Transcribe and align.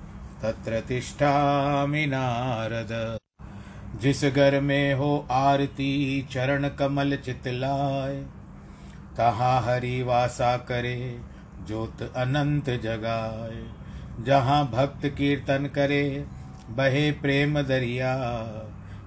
तत्र 0.43 0.81
तिष्ठामि 0.81 2.07
नारद। 2.07 3.19
जिस 4.01 4.25
घर 4.25 4.61
में 4.61 4.95
हो 4.95 5.29
आरती 5.31 6.23
चरण 6.31 6.69
कमल 6.69 7.17
चितलाय, 7.17 8.27
तहाँ 9.17 9.63
हरि 9.63 10.03
वासा 10.03 10.57
करे। 10.57 11.21
ज्योत 11.69 12.03
अनंत 12.17 12.71
जगाए, 12.71 13.67
जहाँ 14.25 14.71
भक्त 14.71 15.07
कीर्तन 15.07 15.71
करे, 15.75 16.27
बहे 16.69 17.13
प्रेम 17.13 17.63
दरिया। 17.63 18.17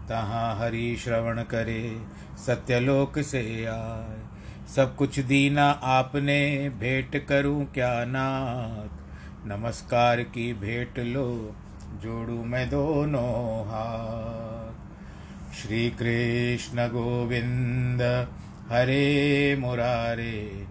तहाँ 0.09 0.59
हरि 0.59 0.97
श्रवण 1.03 1.43
करे, 1.43 2.01
सत्यलोक 2.45 3.19
से 3.19 3.65
आए। 3.65 4.17
सब 4.75 4.95
कुछ 4.95 5.19
दीना 5.19 5.69
आपने, 5.69 6.69
भेंट 6.69 7.27
करूँ 7.27 7.65
क्या 7.65 8.05
नाथ? 8.05 9.01
नमस्कार 9.47 10.21
की 10.21 10.53
भेंट 10.53 10.99
लो, 10.99 11.55
जोड़ू 12.03 12.43
मैं 12.43 12.69
दोनों 12.69 13.61
हाथ। 13.65 14.71
श्री 15.53 15.89
कृष्ण 15.89 16.87
गोविंद, 16.87 18.01
हरे 18.71 19.55
मुरारे। 19.59 20.70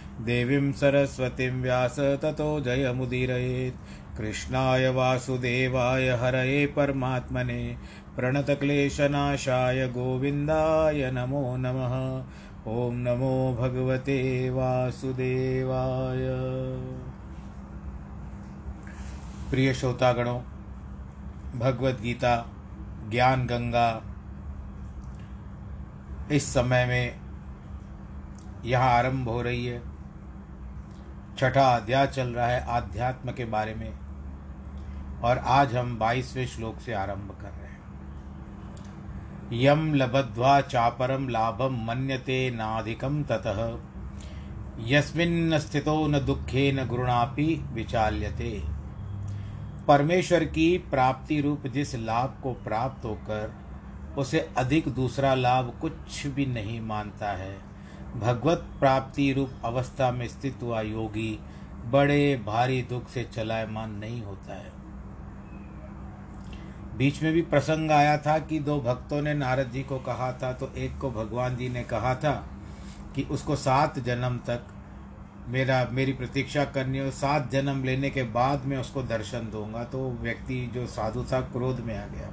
देवीं 0.21 0.71
सरस्वतीं 0.71 1.49
व्यास 1.61 1.99
ततो 1.99 2.59
जयमुदीरयेत्। 2.59 4.17
कृष्णाय 4.17 4.89
वासुदेवाय 4.89 6.09
हरये 6.21 6.65
परमात्मने। 6.65 7.77
प्रणतक्लेशनाशाय 8.15 9.87
गोविन्दाय 9.87 11.11
नमो 11.11 11.43
नमः। 11.57 11.95
ॐ 12.67 12.91
नमो 12.97 13.35
भगवते 13.59 14.49
वासुदेवाय। 14.49 16.27
प्रिय 19.51 19.73
श्रोतागणों 19.73 20.39
भगवत 21.59 22.01
ज्ञान 23.11 23.45
गंगा 23.45 24.01
इस 26.31 26.53
समय 26.53 26.85
में 26.85 27.15
यहाँ 28.65 28.89
आरंभ 28.89 29.29
हो 29.29 29.41
रही 29.41 29.65
है। 29.65 29.90
छठा 31.37 31.75
अध्याय 31.75 32.07
चल 32.07 32.27
रहा 32.27 32.47
है 32.47 32.65
आध्यात्म 32.67 33.31
के 33.31 33.45
बारे 33.45 33.75
में। 33.75 33.93
और 35.21 35.37
आज 35.37 35.75
हम 35.75 35.99
बाईसवें 35.99 36.47
श्लोक 36.47 36.79
से 36.79 36.93
आरंभ 36.93 37.37
कर 37.41 37.47
रहे 37.47 37.67
हैं। 37.67 37.81
यम 39.53 39.93
लबध्वा 39.93 40.61
चापरम 40.61 41.29
लाभम 41.29 41.85
मन्यते 41.85 42.51
नाधिकम 42.51 43.23
ततः। 43.23 43.79
यस्मिन् 44.79 45.59
स्थितो 45.59 46.07
न 46.07 46.25
दुखे 46.25 46.71
न 46.71 46.87
गुरुणापि 46.87 47.65
विचाल्यते। 47.73 48.63
परमेश्वर 49.87 50.43
की 50.43 50.77
प्राप्ति 50.77 51.41
रूप 51.41 51.67
जिस 51.67 51.95
लाभ 51.95 52.39
को 52.43 52.53
प्राप्त 52.53 53.05
होकर, 53.05 53.55
उसे 54.17 54.49
अधिक 54.57 54.87
दूसरा 54.87 55.35
लाभ 55.35 55.77
कुछ 55.81 56.27
भी 56.27 56.45
नहीं 56.45 56.81
मानता 56.81 57.31
है। 57.31 57.70
भगवत 58.15 58.65
प्राप्ति 58.79 59.31
रूप 59.33 59.51
अवस्था 59.65 60.11
में 60.11 60.27
स्थित 60.27 60.59
हुआ 60.61 60.81
योगी 60.81 61.39
बड़े 61.85 62.41
भारी 62.45 62.81
दुख 62.81 63.09
से 63.09 63.23
चलायमान 63.23 63.91
नहीं 63.91 64.21
होता 64.23 64.53
है। 64.53 64.71
बीच 66.97 67.21
में 67.23 67.33
भी 67.33 67.41
प्रसंग 67.41 67.91
आया 67.91 68.17
था 68.17 68.37
कि 68.39 68.59
दो 68.59 68.79
भक्तों 68.79 69.21
ने 69.21 69.33
नारद 69.33 69.71
जी 69.71 69.83
को 69.83 69.99
कहा 69.99 70.31
था 70.33 70.53
तो 70.53 70.71
एक 70.77 70.97
को 70.97 71.11
भगवान 71.11 71.55
जी 71.55 71.69
ने 71.69 71.83
कहा 71.83 72.15
था 72.15 72.33
कि 73.15 73.23
उसको 73.23 73.55
सात 73.55 73.99
जन्म 73.99 74.37
तक 74.37 74.67
मेरा, 75.47 75.87
मेरी 75.91 76.13
प्रतीक्षा 76.13 76.65
करनी 76.65 76.99
हो 76.99 77.11
सात 77.11 77.51
जन्म 77.51 77.83
लेने 77.83 78.09
के 78.09 78.23
बाद 78.23 78.65
मैं 78.65 78.77
उसको 78.77 79.03
दर्शन 79.03 79.49
दूँगा। 79.51 79.83
तो 79.83 80.09
व्यक्ति 80.11 80.71
जो 80.73 80.85
साधु 80.87 81.23
था, 81.23 81.41
क्रोध 81.41 81.79
में 81.79 81.97
आ 81.97 82.05
गया। 82.05 82.29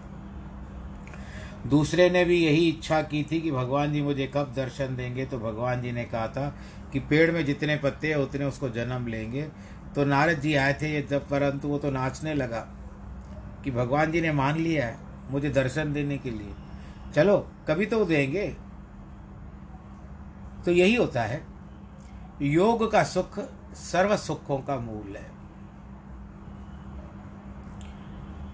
दूसरे 1.69 2.11
ने 2.11 2.25
भी 2.25 2.39
यही 2.45 2.69
इच्छा 2.69 3.03
की 3.03 3.23
थी 3.33 3.41
कि 3.41 3.51
भगवान 3.51 3.93
जी 3.93 4.03
मुझे 4.03 4.31
कब 4.35 4.53
दर्शन 4.57 4.97
देंगे 4.97 5.27
तो 5.27 5.39
भगवान 5.39 5.83
जी 5.83 5.93
ने 5.93 6.05
कहा 6.05 6.29
था 6.29 6.49
कि 6.93 7.01
पेड़ 7.01 7.31
में 7.33 7.45
जितने 7.45 7.77
पत्ते 7.77 8.09
हैं, 8.09 8.17
उतने 8.17 8.45
उसको 8.45 8.69
जन्म 8.69 9.07
लेंगे। 9.07 9.43
तो 9.95 10.05
नारद 10.05 10.41
जी 10.41 10.55
आए 10.55 10.75
थे 10.83 10.93
ये 10.95 11.03
जब, 11.03 11.29
परंतु 11.29 11.69
वो 11.69 11.79
तो 11.79 11.91
नाचने 11.91 12.35
लगा 12.35 12.61
कि 13.65 13.71
भगवान 13.71 14.13
जी 14.13 14.21
ने 14.21 14.33
मान 14.33 14.57
लिया 14.57 14.87
है 14.87 14.99
मुझे 15.31 15.51
दर्शन 15.51 15.93
देने 15.93 16.19
के 16.19 16.31
लिए। 16.31 16.55
चलो, 17.15 17.39
कभी 17.69 17.87
तो 17.87 18.05
देंगे। 18.05 18.49
तो 20.65 20.71
यही 20.71 20.95
होता 20.95 21.23
है। 21.23 21.43
योग 22.43 22.91
का 22.93 23.03
सुख 23.05 23.39
सर्व 23.75 24.17
सुखों 24.17 24.59
का 24.59 24.77
मूल 24.77 25.17
है। 25.17 25.31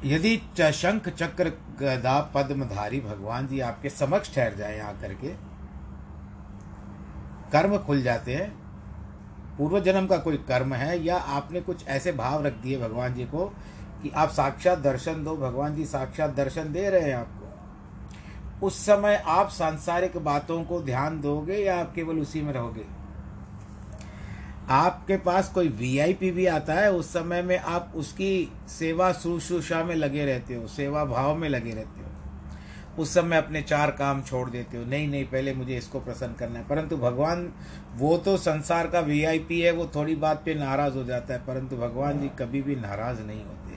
यदि 0.05 0.37
शंख 0.73 1.09
चक्र 1.09 1.53
गदा 1.81 2.21
पद्मधारी 2.35 3.01
भगवान 3.01 3.47
जी 3.47 3.61
आपके 3.61 3.91
समक्ष 3.91 4.35
ठहर 4.35 4.55
जाए 4.55 4.79
आकर 4.81 5.15
के 5.15 5.29
कर्म 7.53 7.79
खुल 7.79 8.03
जाते 8.03 8.35
हैं। 8.35 8.51
पूर्व 9.59 9.81
जन्म 9.81 10.07
का 10.07 10.17
कोई 10.17 10.37
कर्म 10.37 10.75
है 10.75 11.05
या 11.05 11.17
आपने 11.17 11.61
कुछ 11.61 11.87
ऐसे 11.89 12.13
भाव 12.13 12.47
रख 12.47 12.53
दिए 12.53 12.79
भगवान 12.79 13.15
जी 13.15 13.25
को 13.25 13.47
कि 14.03 14.11
आप 14.11 14.31
साक्षात 14.31 14.79
दर्शन 14.79 15.25
दो, 15.25 15.37
भगवान 15.37 15.75
जी 15.75 15.85
साक्षात 15.85 16.35
दर्शन 16.35 16.73
दे 16.73 16.91
रहे 16.91 17.01
हैं 17.01 17.15
आपको? 17.15 18.67
उस 18.67 18.87
समय 18.87 19.23
आप 19.27 19.49
सांसारिक 19.49 20.17
बातों 20.17 20.65
को 20.65 20.81
ध्यान 20.81 21.21
दोगे 21.21 21.57
या 21.57 21.81
आप 21.81 21.93
केवल 21.95 22.19
उसी 22.19 22.43
में 22.43 22.53
रहोगे? 22.53 23.04
आपके 24.71 25.17
पास 25.17 25.49
कोई 25.49 25.69
वीआईपी 25.69 26.31
भी 26.31 26.47
आता 26.47 26.75
है, 26.75 26.93
उस 26.93 27.13
समय 27.13 27.43
में 27.43 27.59
आप 27.59 27.93
उसकी 27.95 28.53
सेवा 28.69 29.13
शुश्रूषा 29.13 29.85
में 29.85 29.95
लगे 29.95 30.25
रहते 30.25 30.55
हो, 30.55 30.67
सेवा 30.67 31.05
भाव 31.05 31.37
में 31.37 31.49
लगे 31.49 31.71
रहते 31.71 32.01
हो। 32.01 32.07
उस 33.03 33.15
समय 33.15 33.37
अपने 33.37 33.63
चार 33.63 33.91
काम 33.91 34.23
छोड़ 34.23 34.51
देते 34.51 34.77
हो, 34.77 34.85
नहीं 34.85 35.09
नहीं, 35.09 35.25
पहले 35.25 35.55
मुझे 35.55 35.77
इसको 35.77 36.01
प्रसन्न 36.01 36.33
करना 36.33 36.59
है। 36.59 36.69
परंतु 36.69 36.97
भगवान, 36.97 37.53
वो 37.95 38.19
तो 38.19 38.37
संसार 38.37 38.87
का 38.87 39.01
वीआईपी 39.01 39.61
है, 39.61 39.71
वो 39.71 39.91
थोड़ी 39.95 40.17
बात 40.17 40.43
पे 40.45 40.55
नाराज़ 40.55 40.95
हो 40.95 41.05
जाता 41.05 41.35
है, 41.35 41.41
परंतु 41.41 41.77
भगवान 41.77 42.21
जी 42.21 42.29
कभी 42.29 42.63
भी 42.63 42.77
नाराज़ 42.77 43.23
नहीं 43.23 43.45
होते। 43.45 43.75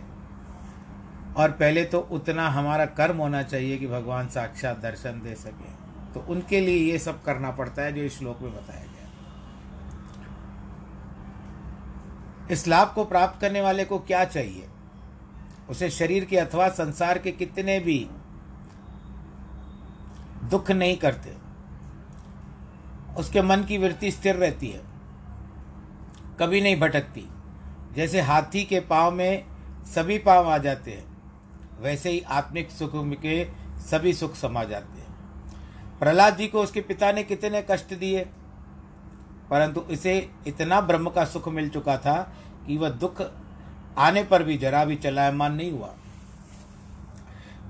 और 1.42 1.52
पहले 1.52 1.86
तो 1.86 2.00
उतना 2.00 2.50
हमारा 2.50 2.86
कर्म 2.86 3.18
होना 3.18 3.44
चाहिए 3.44 3.78
कि 3.78 3.88
भगवान 3.88 4.28
साक्षात 4.28 4.80
दर्शन 4.80 5.12
दे 5.12 5.36
सके। 5.36 5.70
तो 6.14 6.26
उनके 6.30 6.62
लिए 6.62 6.92
ये 6.92 7.00
सब 7.00 7.24
करना 7.24 7.52
पड़ता 7.52 7.82
है, 7.82 7.94
जो 7.94 8.02
इस 8.02 8.20
श्लोक 8.20 8.42
में 8.42 8.52
बताया 8.52 8.82
गया। 8.82 8.97
इस 12.52 12.68
लाभ 12.68 12.92
को 12.96 13.04
प्राप्त 13.06 13.42
करने 13.42 13.62
वाले 13.62 13.86
को 13.86 14.00
क्या 14.00 14.24
चाहिए? 14.26 14.68
उसे 15.70 15.90
शरीर 15.90 16.26
के 16.26 16.38
अथवा 16.38 16.68
संसार 16.70 17.18
के 17.18 17.32
कितने 17.32 17.80
भी 17.80 18.08
दुख 20.44 20.72
नहीं 20.72 20.98
करते। 20.98 21.36
उसके 23.18 23.42
मन 23.42 23.64
की 23.64 23.78
वृत्ति 23.78 24.12
स्थिर 24.12 24.36
रहती 24.36 24.68
है, 24.68 24.82
कभी 26.40 26.62
नहीं 26.62 26.80
भटकती। 26.80 27.28
जैसे 27.96 28.22
हाथी 28.22 28.64
के 28.64 28.80
पाँव 28.80 29.12
में 29.12 29.46
सभी 29.86 30.18
पाँव 30.18 30.50
आ 30.50 30.58
जाते 30.58 30.92
हैं, 30.92 31.06
वैसे 31.82 32.10
ही 32.10 32.20
आत्मिक 32.22 32.72
सुख 32.72 32.92
के 32.96 33.46
सभी 33.82 34.14
सुख 34.14 34.36
समा 34.36 34.64
जाते 34.64 35.02
हैं। 35.02 36.00
प्रहलाद 36.00 36.38
जी 36.38 36.48
को 36.48 36.62
उसके 36.62 36.82
पिता 36.82 37.12
ने 37.12 37.24
कितने 37.24 37.66
कष्ट 37.72 37.94
दिए? 37.94 38.26
परंतु 39.50 39.82
इसे 39.92 40.18
इतना 40.48 40.80
ब्रह्म 40.82 41.10
का 41.10 41.26
सुख 41.26 41.48
मिल 41.48 41.70
चुका 41.70 41.98
था 41.98 42.16
कि 42.68 42.78
वह 42.78 42.90
दुख 42.90 43.22
आने 43.98 44.24
पर 44.24 44.44
भी 44.44 44.58
जरा 44.58 44.84
भी 44.86 44.96
चलायमान 44.96 45.54
नहीं 45.54 45.72
हुआ। 45.72 45.94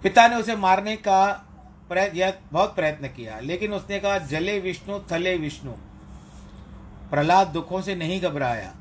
पिता 0.03 0.27
ने 0.27 0.35
उसे 0.35 0.56
मारने 0.56 0.95
का 0.97 1.44
बहुत 1.89 2.75
प्रयत्न 2.75 3.07
किया, 3.07 3.39
लेकिन 3.39 3.74
उसने 3.74 4.00
कहा, 4.00 4.18
जले 4.18 4.59
विष्णु, 4.59 5.00
थले 5.12 5.38
विष्णु। 5.38 5.71
प्रहलाद 7.09 7.47
दुखों 7.47 7.81
से 7.81 7.95
नहीं 7.95 8.19
घबराया। 8.21 8.73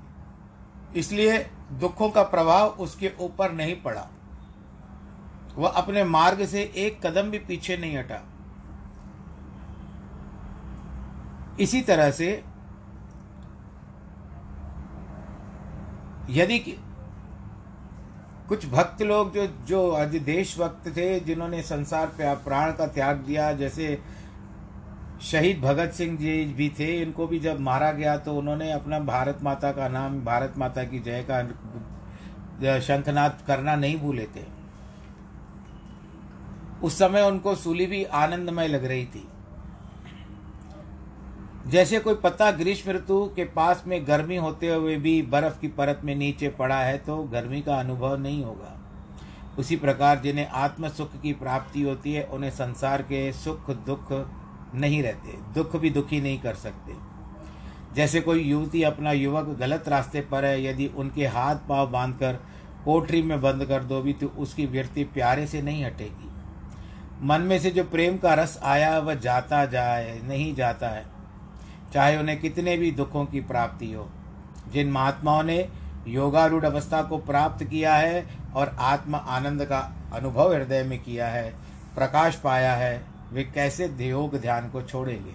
इसलिए 0.96 1.38
दुखों 1.72 2.08
का 2.10 2.22
प्रभाव 2.22 2.68
उसके 2.78 3.12
ऊपर 3.20 3.52
नहीं 3.52 3.76
पड़ा। 3.82 4.08
वह 5.56 5.68
अपने 5.70 6.04
मार्ग 6.04 6.44
से 6.46 6.62
एक 6.76 7.06
कदम 7.06 7.30
भी 7.30 7.38
पीछे 7.38 7.76
नहीं 7.76 7.96
हटा। 7.98 8.20
इसी 11.60 11.80
तरह 11.82 12.10
से 12.10 12.42
यदि 16.30 16.58
कुछ 18.48 18.66
भक्त 18.66 19.02
लोग 19.02 19.32
जो 19.34 19.46
जो 19.68 19.90
आज 19.90 20.14
देश 20.16 20.58
भक्त 20.58 20.88
थे, 20.96 21.08
जिन्होंने 21.20 21.62
संसार 21.62 22.06
पे 22.08 22.34
प्राण 22.44 22.72
का 22.72 22.86
त्याग 22.88 23.16
दिया, 23.18 23.52
जैसे 23.52 23.98
शहीद 25.22 25.60
भगत 25.60 25.92
सिंह 25.92 26.16
जी 26.18 26.44
भी 26.56 26.68
थे, 26.78 26.90
इनको 27.02 27.26
भी 27.26 27.38
जब 27.38 27.60
मारा 27.60 27.90
गया 27.92 28.16
तो 28.16 28.34
उन्होंने 28.34 28.70
अपना 28.72 28.98
भारत 29.00 29.38
माता 29.42 29.70
का 29.72 29.88
नाम, 29.88 30.20
भारत 30.24 30.54
माता 30.58 30.84
की 30.84 30.98
जय 30.98 31.24
का 31.30 32.80
शंखनाद 32.80 33.38
करना 33.46 33.74
नहीं 33.76 33.98
भूले 34.00 34.26
थे। 34.26 34.44
उस 36.82 36.98
समय 36.98 37.22
उनको 37.22 37.54
सूली 37.54 37.86
भी 37.86 38.04
आनंदमय 38.04 38.68
लग 38.68 38.84
रही 38.84 39.04
थी। 39.06 39.28
जैसे 41.66 41.98
कोई 41.98 42.14
पत्ता 42.14 42.50
ग्रीष्म 42.50 42.90
ऋतु 42.90 43.32
के 43.36 43.44
पास 43.44 43.82
में 43.86 44.06
गर्मी 44.06 44.36
होते 44.36 44.68
हुए 44.68 44.96
भी 44.96 45.22
बर्फ़ 45.22 45.60
की 45.60 45.68
परत 45.68 46.00
में 46.04 46.14
नीचे 46.16 46.48
पड़ा 46.48 46.78
है 46.78 46.98
तो 46.98 47.16
गर्मी 47.22 47.60
का 47.62 47.76
अनुभव 47.76 48.16
नहीं 48.16 48.44
होगा। 48.44 48.72
उसी 49.58 49.76
प्रकार 49.76 50.18
जिन्हें 50.18 50.46
आत्म 50.46 50.88
सुख 50.88 51.20
की 51.22 51.32
प्राप्ति 51.32 51.82
होती 51.82 52.12
है, 52.12 52.22
उन्हें 52.22 52.50
संसार 52.50 53.02
के 53.02 53.32
सुख 53.32 53.70
दुख 53.70 54.12
नहीं 54.74 55.02
रहते, 55.02 55.38
दुख 55.54 55.76
भी 55.76 55.90
दुखी 55.90 56.20
नहीं 56.20 56.38
कर 56.38 56.54
सकते। 56.54 56.92
जैसे 57.94 58.20
कोई 58.20 58.42
युवती 58.42 58.82
अपना 58.82 59.12
युवक 59.12 59.48
गलत 59.58 59.88
रास्ते 59.88 60.20
पर 60.20 60.44
है, 60.44 60.64
यदि 60.64 60.86
उनके 60.86 61.26
हाथ 61.26 61.56
पाँव 61.68 61.90
बांधकर 61.90 62.38
कोठरी 62.84 63.22
में 63.22 63.40
बंद 63.40 63.64
कर 63.64 63.84
दो 63.84 64.00
भी 64.02 64.12
तो 64.12 64.26
उसकी 64.26 64.66
व्यक्ति 64.66 65.04
प्यारे 65.04 65.46
से 65.46 65.62
नहीं 65.62 65.84
हटेगी। 65.84 66.30
मन 67.22 67.40
में 67.40 67.58
से 67.58 67.70
जो 67.70 67.84
प्रेम 67.84 68.18
का 68.18 68.34
रस 68.34 68.58
आया, 68.62 68.98
वह 68.98 69.14
जाता 69.14 69.64
जाए, 69.66 70.20
नहीं 70.24 70.54
जाता 70.54 70.88
है। 70.88 71.15
चाहे 71.96 72.16
उन्हें 72.16 72.40
कितने 72.40 72.76
भी 72.76 72.90
दुखों 72.90 73.24
की 73.26 73.40
प्राप्ति 73.40 73.92
हो। 73.92 74.08
जिन 74.72 74.90
महात्माओं 74.90 75.42
ने 75.42 75.68
योगारूढ़ 76.06 76.64
अवस्था 76.64 77.02
को 77.02 77.18
प्राप्त 77.18 77.64
किया 77.64 77.94
है 77.94 78.26
और 78.54 78.76
आत्म 78.78 79.16
आनंद 79.16 79.64
का 79.64 79.78
अनुभव 80.12 80.54
हृदय 80.54 80.82
में 80.82 80.98
किया 80.98 81.28
है, 81.28 81.54
प्रकाश 81.94 82.36
पाया 82.36 82.74
है, 82.74 83.04
वे 83.32 83.44
कैसे 83.44 83.86
योग 84.00 84.36
ध्यान 84.36 84.68
को 84.70 84.82
छोड़ेंगे? 84.82 85.34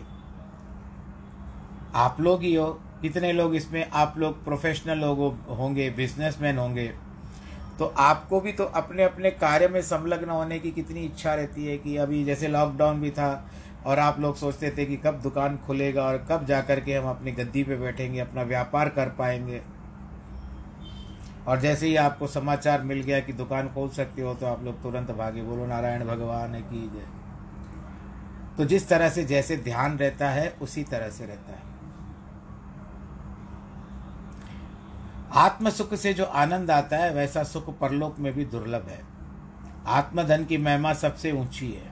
आप 1.95 2.21
लोग 2.21 2.41
ही 2.41 2.55
हो। 2.55 2.81
कितने 3.01 3.31
लोग 3.33 3.55
इसमें 3.55 3.89
आप 3.89 4.13
लोग 4.17 4.43
प्रोफेशनल 4.43 4.97
लोग 4.97 5.19
होंगे 5.49 5.89
बिजनेसमैन 5.89 6.57
होंगे। 6.57 6.87
तो 7.79 7.93
आपको 7.97 8.41
भी 8.41 8.51
तो 8.51 8.63
अपने 8.63 9.03
अपने 9.03 9.31
कार्य 9.31 9.67
में 9.67 9.81
संलग्न 9.81 10.29
होने 10.29 10.59
की 10.59 10.71
कितनी 10.71 10.99
इच्छा 10.99 11.33
रहती 11.33 11.65
है 11.65 11.77
कि 11.77 11.97
अभी 11.97 12.23
जैसे 12.25 12.47
लॉकडाउन 12.47 13.01
भी 13.01 13.11
था 13.11 13.29
और 13.85 13.99
आप 13.99 14.19
लोग 14.19 14.35
सोचते 14.35 14.69
थे 14.77 14.85
कि 14.85 14.97
कब 14.97 15.19
दुकान 15.21 15.57
खुलेगा 15.57 16.03
और 16.03 16.17
कब 16.29 16.45
जा 16.45 16.61
कर 16.61 16.79
के 16.79 16.93
हम 16.93 17.09
अपनी 17.09 17.31
गद्दी 17.31 17.63
पे 17.63 17.75
बैठेंगे, 17.75 18.19
अपना 18.19 18.41
व्यापार 18.43 18.89
कर 18.89 19.09
पाएँगे। 19.09 19.61
और 21.47 21.59
जैसे 21.59 21.87
ही 21.87 21.95
आपको 21.95 22.27
समाचार 22.27 22.81
मिल 22.81 23.01
गया 23.01 23.19
कि 23.19 23.33
दुकान 23.33 23.69
खोल 23.69 23.89
सकते 23.89 24.21
हो 24.21 24.33
तो 24.33 24.45
आप 24.45 24.63
लोग 24.63 24.81
तुरंत 24.83 25.11
भागे, 25.11 25.41
बोलो, 25.41 25.65
नारायण 25.65 26.05
भगवान 26.05 26.55
है 26.55 26.61
की 26.61 26.87
जय 26.89 27.05
तो 28.57 28.65
जिस 28.65 28.87
तरह 28.89 29.09
से 29.09 29.23
जैसे 29.23 29.57
ध्यान 29.57 29.97
रहता 29.97 30.29
है, 30.29 30.49
उसी 30.61 30.83
तरह 30.83 31.09
से 31.09 31.25
रहता 31.25 31.51
है। 31.51 31.71
आत्म 35.33 35.69
सुख 35.69 35.93
से 35.95 36.13
जो 36.13 36.25
आनंद 36.25 36.71
आता 36.71 36.97
है, 36.97 37.13
वैसा 37.13 37.43
सुख 37.43 37.77
परलोक 37.79 38.19
में 38.19 38.33
भी 38.33 38.45
दुर्लभ 38.45 38.87
है। 38.89 39.01
आत्मधन 39.87 40.45
की 40.45 40.57
महिमा 40.57 40.93
सबसे 40.93 41.31
ऊँची 41.31 41.71
है। 41.71 41.90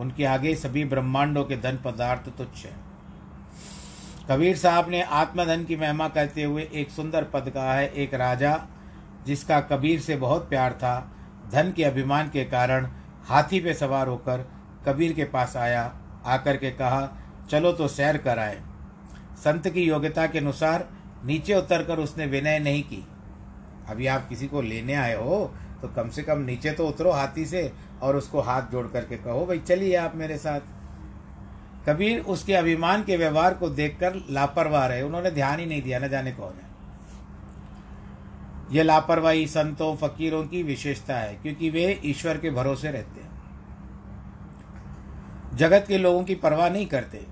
उनके 0.00 0.24
आगे 0.24 0.54
सभी 0.54 0.84
ब्रह्मांडों 0.84 1.44
के 1.44 1.56
धन 1.56 1.78
पदार्थ 1.84 2.28
तुच्छ 2.38 2.64
है। 2.64 2.72
कबीर 4.30 4.56
साहब 4.56 4.90
ने 4.90 5.02
आत्मधन 5.02 5.64
की 5.64 5.76
महिमा 5.76 6.08
करते 6.08 6.42
हुए 6.42 6.68
एक 6.72 6.90
सुंदर 6.90 7.24
पद 7.24 7.50
कहा 7.50 7.74
है, 7.74 7.88
एक 7.88 8.14
राजा, 8.14 8.58
जिसका 9.26 9.60
कबीर 9.62 10.00
से 10.00 10.16
बहुत 10.16 10.48
प्यार 10.48 10.72
था। 10.72 11.12
धन 11.52 11.72
के 11.72 11.84
अभिमान 11.84 12.28
के 12.28 12.44
कारण 12.46 12.86
हाथी 13.28 13.60
पे 13.60 13.74
सवार 13.74 14.08
होकर 14.08 14.46
कबीर 14.86 15.12
के 15.12 15.24
पास 15.26 15.56
आया, 15.56 15.82
आकर 16.26 16.56
के 16.56 16.70
कहा, 16.70 17.08
चलो 17.50 17.72
तो 17.72 17.88
सैर 17.88 18.16
कराए 18.18 18.60
संत 19.36 19.68
की 19.68 19.82
योग्यता 19.82 20.26
के 20.26 20.38
अनुसार 20.38 20.88
नीचे 21.24 21.54
उतर 21.54 21.82
कर 21.84 21.98
उसने 21.98 22.26
विनय 22.26 22.58
नहीं 22.58 22.82
की। 22.82 23.04
अभी 23.88 24.06
आप 24.06 24.28
किसी 24.28 24.46
को 24.46 24.62
लेने 24.62 24.94
आए 24.94 25.14
हो 25.16 25.38
तो 25.82 25.88
कम 25.88 26.08
से 26.08 26.22
कम 26.22 26.38
नीचे 26.38 26.72
तो 26.72 26.86
उतरो 26.88 27.10
हाथी 27.10 27.44
से 27.46 27.62
और 28.02 28.16
उसको 28.16 28.40
हाथ 28.40 28.62
जोड़ 28.62 28.88
करके 28.88 29.16
कहो, 29.16 29.46
भाई, 29.46 29.58
चलिए 29.58 29.96
आप 29.96 30.16
मेरे 30.16 30.38
साथ। 30.38 30.60
कबीर 31.88 32.20
उसके 32.20 32.54
अभिमान 32.54 33.04
के 33.04 33.16
व्यवहार 33.16 33.54
को 33.54 33.68
देखकर 33.68 34.14
लापरवाह 34.30 34.86
रहे। 34.86 35.02
उन्होंने 35.02 35.30
ध्यान 35.30 35.58
ही 35.58 35.66
नहीं 35.66 35.82
दिया, 35.82 35.98
न 35.98 36.08
जाने 36.08 36.32
कौन 36.32 36.52
है। 36.52 36.70
यह 38.72 38.82
लापरवाही 38.82 39.46
संतों, 39.46 39.96
फकीरों 39.96 40.44
की 40.44 40.62
विशेषता 40.62 41.16
है, 41.16 41.34
क्योंकि 41.34 41.70
वे 41.70 42.00
ईश्वर 42.04 42.38
के 42.38 42.50
भरोसे 42.50 42.90
रहते 42.90 43.20
हैं। 43.20 43.30
जगत 45.56 45.84
के 45.88 45.98
लोगों 45.98 46.24
की 46.24 46.34
परवाह 46.34 46.68
नहीं 46.68 46.86
करते। 46.86 47.26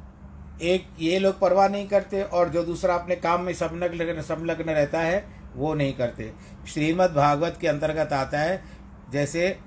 एक, 0.63 0.89
ये 1.01 1.19
लोग 1.19 1.41
परवाह 1.41 1.69
नहीं 1.69 1.89
करते, 1.89 2.23
और 2.23 2.49
जो 2.49 2.65
दूसरा 2.65 2.95
अपने 2.95 3.17
काम 3.17 3.43
में 3.43 3.53
संलग्न 3.53 4.23
संलग्न 4.23 4.65
रहता 4.65 5.01
है, 5.01 5.29
वो 5.57 5.75
नहीं 5.75 5.93
करते। 5.93 6.33
श्रीमद् 6.69 7.15
भागवत 7.15 7.59
के 7.61 7.69
अंतर्गत 7.69 8.13
आता 8.13 8.39
है, 8.39 8.63
जैसे 9.11 9.59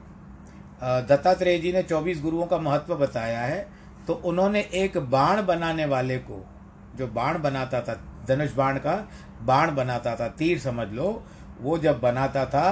दत्तात्रेय 0.81 1.57
जी 1.59 1.71
ने 1.71 1.83
चौबीस 1.83 2.21
गुरुओं 2.21 2.45
का 2.45 2.57
महत्व 2.59 2.95
बताया 2.97 3.41
है 3.41 3.67
तो 4.07 4.13
उन्होंने 4.13 4.59
एक 4.75 4.97
बाण 5.09 5.41
बनाने 5.45 5.85
वाले 5.85 6.17
को, 6.19 6.45
जो 6.95 7.07
बाण 7.09 7.41
बनाता 7.41 7.81
था, 7.81 7.93
धनुष 8.27 8.53
बाण 8.53 8.77
का 8.77 8.95
बाण 9.41 9.75
बनाता 9.75 10.15
था, 10.15 10.27
तीर 10.29 10.59
समझ 10.59 10.87
लो, 10.89 11.23
वो 11.61 11.77
जब 11.77 11.99
बनाता 12.01 12.45
था 12.45 12.71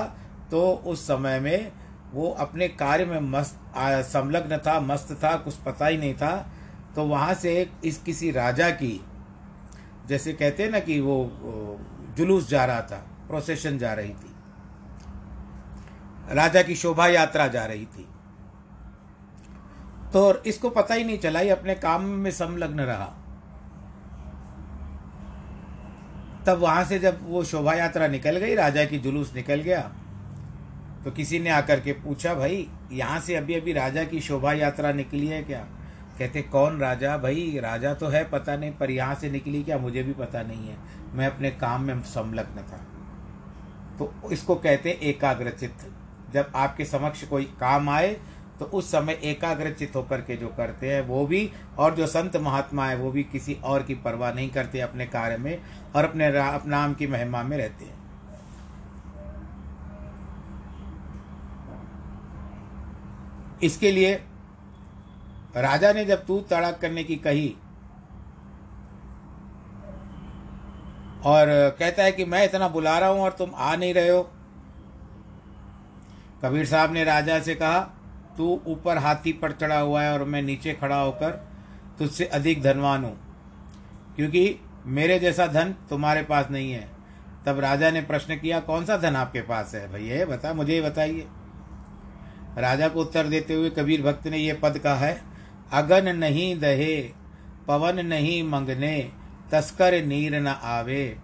तो 0.51 0.71
उस 0.85 1.03
समय 1.07 1.39
में 1.39 1.71
वो 2.13 2.29
अपने 2.39 2.67
कार्य 2.69 3.05
में 3.05 3.19
मस्त 3.21 3.59
संलग्न 4.05 4.57
था, 4.57 4.79
मस्त 4.81 5.11
था, 5.23 5.35
कुछ 5.35 5.55
पता 5.57 5.87
ही 5.87 5.97
नहीं 5.97 6.13
था 6.15 6.35
तो 6.95 7.03
वहाँ 7.05 7.33
से 7.35 7.69
इस 7.85 7.97
किसी 8.03 8.31
राजा 8.31 8.69
की, 8.71 8.99
जैसे 10.07 10.33
कहते 10.33 10.63
हैं 10.63 10.71
ना 10.71 10.79
कि 10.79 10.99
वो 10.99 11.77
जुलूस 12.17 12.49
जा 12.49 12.65
रहा 12.65 12.81
था 12.81 13.05
प्रोसेशन 13.27 13.77
जा 13.77 13.93
रही 13.93 14.09
थी। 14.09 14.28
राजा 16.29 16.61
की 16.61 16.75
शोभा 16.75 17.07
यात्रा 17.07 17.47
जा 17.47 17.65
रही 17.65 17.85
थी। 17.85 18.07
तो 20.13 20.43
इसको 20.43 20.69
पता 20.69 20.95
ही 20.95 21.03
नहीं 21.03 21.17
चला, 21.17 21.39
ये 21.39 21.49
अपने 21.49 21.75
काम 21.75 22.03
में 22.03 22.31
संलग्न 22.31 22.79
रहा। 22.81 23.15
तब 26.47 26.57
वहाँ 26.57 26.83
से 26.83 26.99
जब 26.99 27.19
वो 27.23 27.43
शोभा 27.43 27.73
यात्रा 27.73 28.07
निकल 28.07 28.37
गई, 28.37 28.55
राजा 28.55 28.85
की 28.85 28.99
जुलूस 28.99 29.33
निकल 29.35 29.61
गया 29.61 29.81
तो 31.05 31.11
किसी 31.11 31.39
ने 31.39 31.49
आकर 31.49 31.79
के 31.79 31.91
पूछा, 31.93 32.33
भाई, 32.33 32.67
यहाँ 32.91 33.19
से 33.19 33.35
अभी 33.35 33.55
अभी 33.55 33.73
राजा 33.73 34.03
की 34.03 34.19
शोभा 34.21 34.53
यात्रा 34.53 34.91
निकली 34.91 35.27
है 35.27 35.41
क्या? 35.43 35.59
कहते, 36.19 36.41
कौन 36.41 36.79
राजा? 36.79 37.17
भाई, 37.17 37.59
राजा 37.63 37.93
तो 37.93 38.07
है, 38.07 38.23
पता 38.29 38.55
नहीं, 38.55 38.71
पर 38.71 38.91
यहाँ 38.91 39.15
से 39.15 39.29
निकली 39.31 39.63
क्या? 39.63 39.77
मुझे 39.77 40.03
भी 40.03 40.13
पता 40.13 40.41
नहीं 40.41 40.67
है। 40.67 40.77
मैं 41.13 41.27
अपने 41.27 41.51
काम 41.51 41.83
में 41.83 42.01
संलग्न 42.01 42.61
था। 42.63 42.77
तो 43.99 44.29
इसको 44.31 44.55
कहते 44.55 44.89
एकाग्रचित 45.03 45.91
जब 46.33 46.51
आपके 46.55 46.85
समक्ष 46.85 47.23
कोई 47.23 47.43
काम 47.59 47.89
आए 47.89 48.17
तो 48.59 48.65
उस 48.65 48.91
समय 48.91 49.19
एकाग्रचित 49.23 49.95
होकर 49.95 50.21
के 50.21 50.35
जो 50.35 50.47
करते 50.47 50.93
हैं, 50.93 51.01
वो 51.01 51.25
भी, 51.27 51.51
और 51.79 51.95
जो 51.95 52.07
संत 52.07 52.35
महात्मा 52.37 52.85
है, 52.85 52.95
वो 52.95 53.11
भी 53.11 53.23
किसी 53.23 53.53
और 53.63 53.83
की 53.83 53.95
परवाह 53.95 54.33
नहीं 54.33 54.49
करते 54.49 54.79
अपने 54.79 55.05
कार्य 55.05 55.37
में 55.37 55.61
और 55.95 56.05
अपने 56.05 56.31
नाम 56.69 56.93
की 56.93 57.07
महिमा 57.07 57.43
में 57.43 57.57
रहते 57.57 57.85
हैं। 57.85 57.97
इसके 63.63 63.91
लिए 63.91 64.13
राजा 65.55 65.91
ने 65.93 66.05
जब 66.05 66.25
तू 66.25 66.39
तड़ाक 66.41 66.79
करने 66.81 67.03
की 67.03 67.15
कही 67.17 67.47
और 71.25 71.47
कहता 71.79 72.03
है 72.03 72.11
कि 72.11 72.25
मैं 72.25 72.43
इतना 72.45 72.67
बुला 72.67 72.97
रहा 72.99 73.09
हूँ 73.09 73.21
और 73.21 73.31
तुम 73.31 73.51
आ 73.55 73.75
नहीं 73.75 73.93
रहे 73.93 74.09
हो 74.09 74.29
कबीर 76.43 76.65
साहब 76.65 76.93
ने 76.93 77.03
राजा 77.03 77.39
से 77.39 77.55
कहा, 77.55 77.79
तू 78.37 78.61
ऊपर 78.67 78.97
हाथी 78.97 79.33
पर 79.33 79.51
चढ़ा 79.51 79.79
हुआ 79.79 80.01
है 80.01 80.13
और 80.13 80.23
मैं 80.23 80.41
नीचे 80.41 80.73
खड़ा 80.73 81.01
होकर 81.01 81.31
तुझसे 81.99 82.25
अधिक 82.25 82.61
धनवान 82.61 83.03
हूँ। 83.03 83.19
क्योंकि 84.15 84.55
मेरे 84.85 85.19
जैसा 85.19 85.47
धन 85.47 85.75
तुम्हारे 85.89 86.23
पास 86.23 86.47
नहीं 86.51 86.71
है। 86.71 86.89
तब 87.45 87.59
राजा 87.59 87.91
ने 87.91 88.01
प्रश्न 88.01 88.35
किया, 88.35 88.59
कौन 88.59 88.85
सा 88.85 88.97
धन 88.97 89.15
आपके 89.15 89.41
पास 89.41 89.75
है? 89.75 89.91
भैया 89.91 90.25
बता, 90.25 90.53
मुझे 90.53 90.73
ही 90.73 90.81
बताइए। 90.81 91.27
राजा 92.57 92.87
को 92.87 93.01
उत्तर 93.01 93.27
देते 93.27 93.53
हुए 93.53 93.69
कबीर 93.69 94.01
भक्त 94.01 94.27
ने 94.27 94.37
यह 94.37 94.59
पद 94.63 94.77
कहा 94.77 94.95
है, 94.95 95.21
अगन 95.71 96.15
नहीं 96.15 96.59
दहे, 96.59 97.09
पवन 97.67 98.05
नहीं 98.05 98.43
मंगने, 98.43 99.11
तस्कर 99.51 100.05
नीर 100.05 100.39
न 100.39 100.47
आवे, 100.47 101.17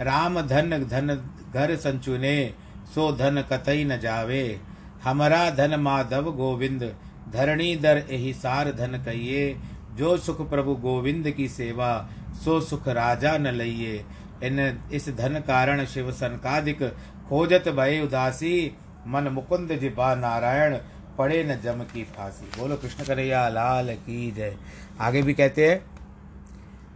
राम 0.00 0.40
धन 0.40 0.70
धन 0.70 1.30
घर 1.54 1.76
संचुने 1.76 2.54
सो 2.94 3.12
धन 3.12 3.44
कतई 3.52 3.84
न 3.84 3.98
जावे। 3.98 4.60
हमारा 5.04 5.50
धन 5.50 5.74
माधव 5.80 6.32
गोविंद, 6.32 6.94
धरणी 7.32 7.76
दर 7.76 8.02
एहि 8.10 8.32
सार 8.34 8.72
धन 8.72 9.02
कहिए 9.04 9.56
जो 9.94 10.16
सुख 10.16 10.50
प्रभु 10.50 10.74
गोविंद 10.74 11.30
की 11.30 11.48
सेवा, 11.48 12.08
सो 12.44 12.60
सुख 12.60 12.88
राजा 12.88 13.38
न 13.38 13.46
लइये। 13.46 14.04
इन, 14.42 14.82
इस 14.92 15.08
धन 15.08 15.34
कारण 15.46 15.84
शिव 15.84 16.12
सनकादिक 16.12 16.82
खोजत 17.28 17.68
भय 17.68 18.00
उदासी। 18.00 18.76
मन 19.06 19.28
मुकुंद 19.28 19.72
जिबा 19.72 20.14
नारायण, 20.14 20.78
पड़े 21.18 21.44
न 21.44 21.60
जम 21.60 21.82
की 21.82 22.04
फांसी। 22.04 22.60
बोलो 22.60 22.76
कृष्ण 22.76 23.04
कन्हैया, 23.04 23.48
लाल 23.48 23.94
की 23.94 24.30
जय। 24.30 24.56
आगे 25.00 25.22
भी 25.22 25.34
कहते 25.34 25.70
हैं 25.70 25.84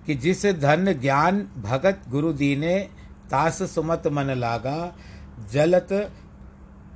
कि 0.06 0.14
जिस 0.14 0.46
धन 0.46 0.92
ज्ञान 0.92 1.48
भगत 1.58 2.02
गुरु 2.08 2.32
दीने 2.32 2.88
तास 3.30 3.62
सुमत 3.62 4.06
मन 4.06 4.30
लागा। 4.30 4.96
जलत 5.48 6.12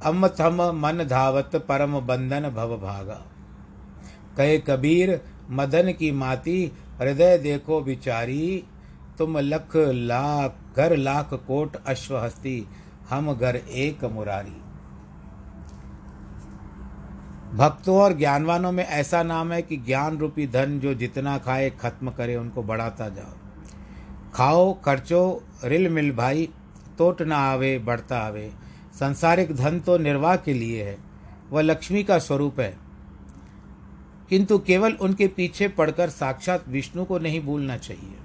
अम 0.04 0.28
थम 0.28 0.62
मन 0.62 1.04
धावत 1.04 1.56
परम 1.56 2.00
बंधन 2.00 2.50
भव 2.50 2.76
भागा। 2.76 3.22
कहे 4.36 4.58
कबीर, 4.58 5.20
मदन 5.50 5.92
की 5.92 6.12
माती, 6.12 6.72
हृदय 7.00 7.38
देखो 7.38 7.80
बिचारी 7.80 8.64
तुम 9.18 9.38
लख 9.38 9.76
लाख, 9.76 10.76
घर 10.76 10.96
लाख 10.96 11.34
कोट 11.34 11.76
अश्वहस्ती, 11.86 12.68
हम 13.10 13.34
घर 13.34 13.56
एक 13.56 14.04
मुरारी। 14.04 14.60
भक्तों 17.56 18.00
और 18.00 18.12
ज्ञानवानों 18.12 18.72
में 18.72 18.84
ऐसा 18.84 19.22
नाम 19.22 19.52
है 19.52 19.62
कि 19.62 19.76
ज्ञान 19.76 20.18
रूपी 20.18 20.46
धन 20.46 20.80
जो 20.80 20.94
जितना 20.94 21.38
खाए, 21.38 21.70
खत्म 21.70 22.10
करे, 22.10 22.36
उनको 22.36 22.62
बढ़ाता 22.62 23.08
जाओ। 23.08 23.32
खाओ, 24.34 24.72
खर्चो, 24.84 25.42
रिल 25.64 25.88
मिल 25.88 26.12
भाई 26.12 26.48
तोट 26.98 27.22
ना 27.22 27.36
आवे, 27.36 27.78
बढ़ता 27.78 28.18
आवे। 28.18 28.52
संसारिक 28.94 29.56
धन 29.56 29.80
तो 29.80 29.98
निर्वाह 29.98 30.36
के 30.36 30.54
लिए 30.54 30.84
है। 30.84 30.98
वह 31.50 31.62
लक्ष्मी 31.62 32.04
का 32.04 32.18
स्वरूप 32.18 32.60
है। 32.60 32.76
किंतु 34.28 34.58
केवल 34.58 34.92
उनके 34.92 35.28
पीछे 35.28 35.68
पड़कर 35.68 36.10
साक्षात 36.10 36.68
विष्णु 36.68 37.04
को 37.04 37.18
नहीं 37.18 37.42
भूलना 37.42 37.76
चाहिए। 37.76 38.16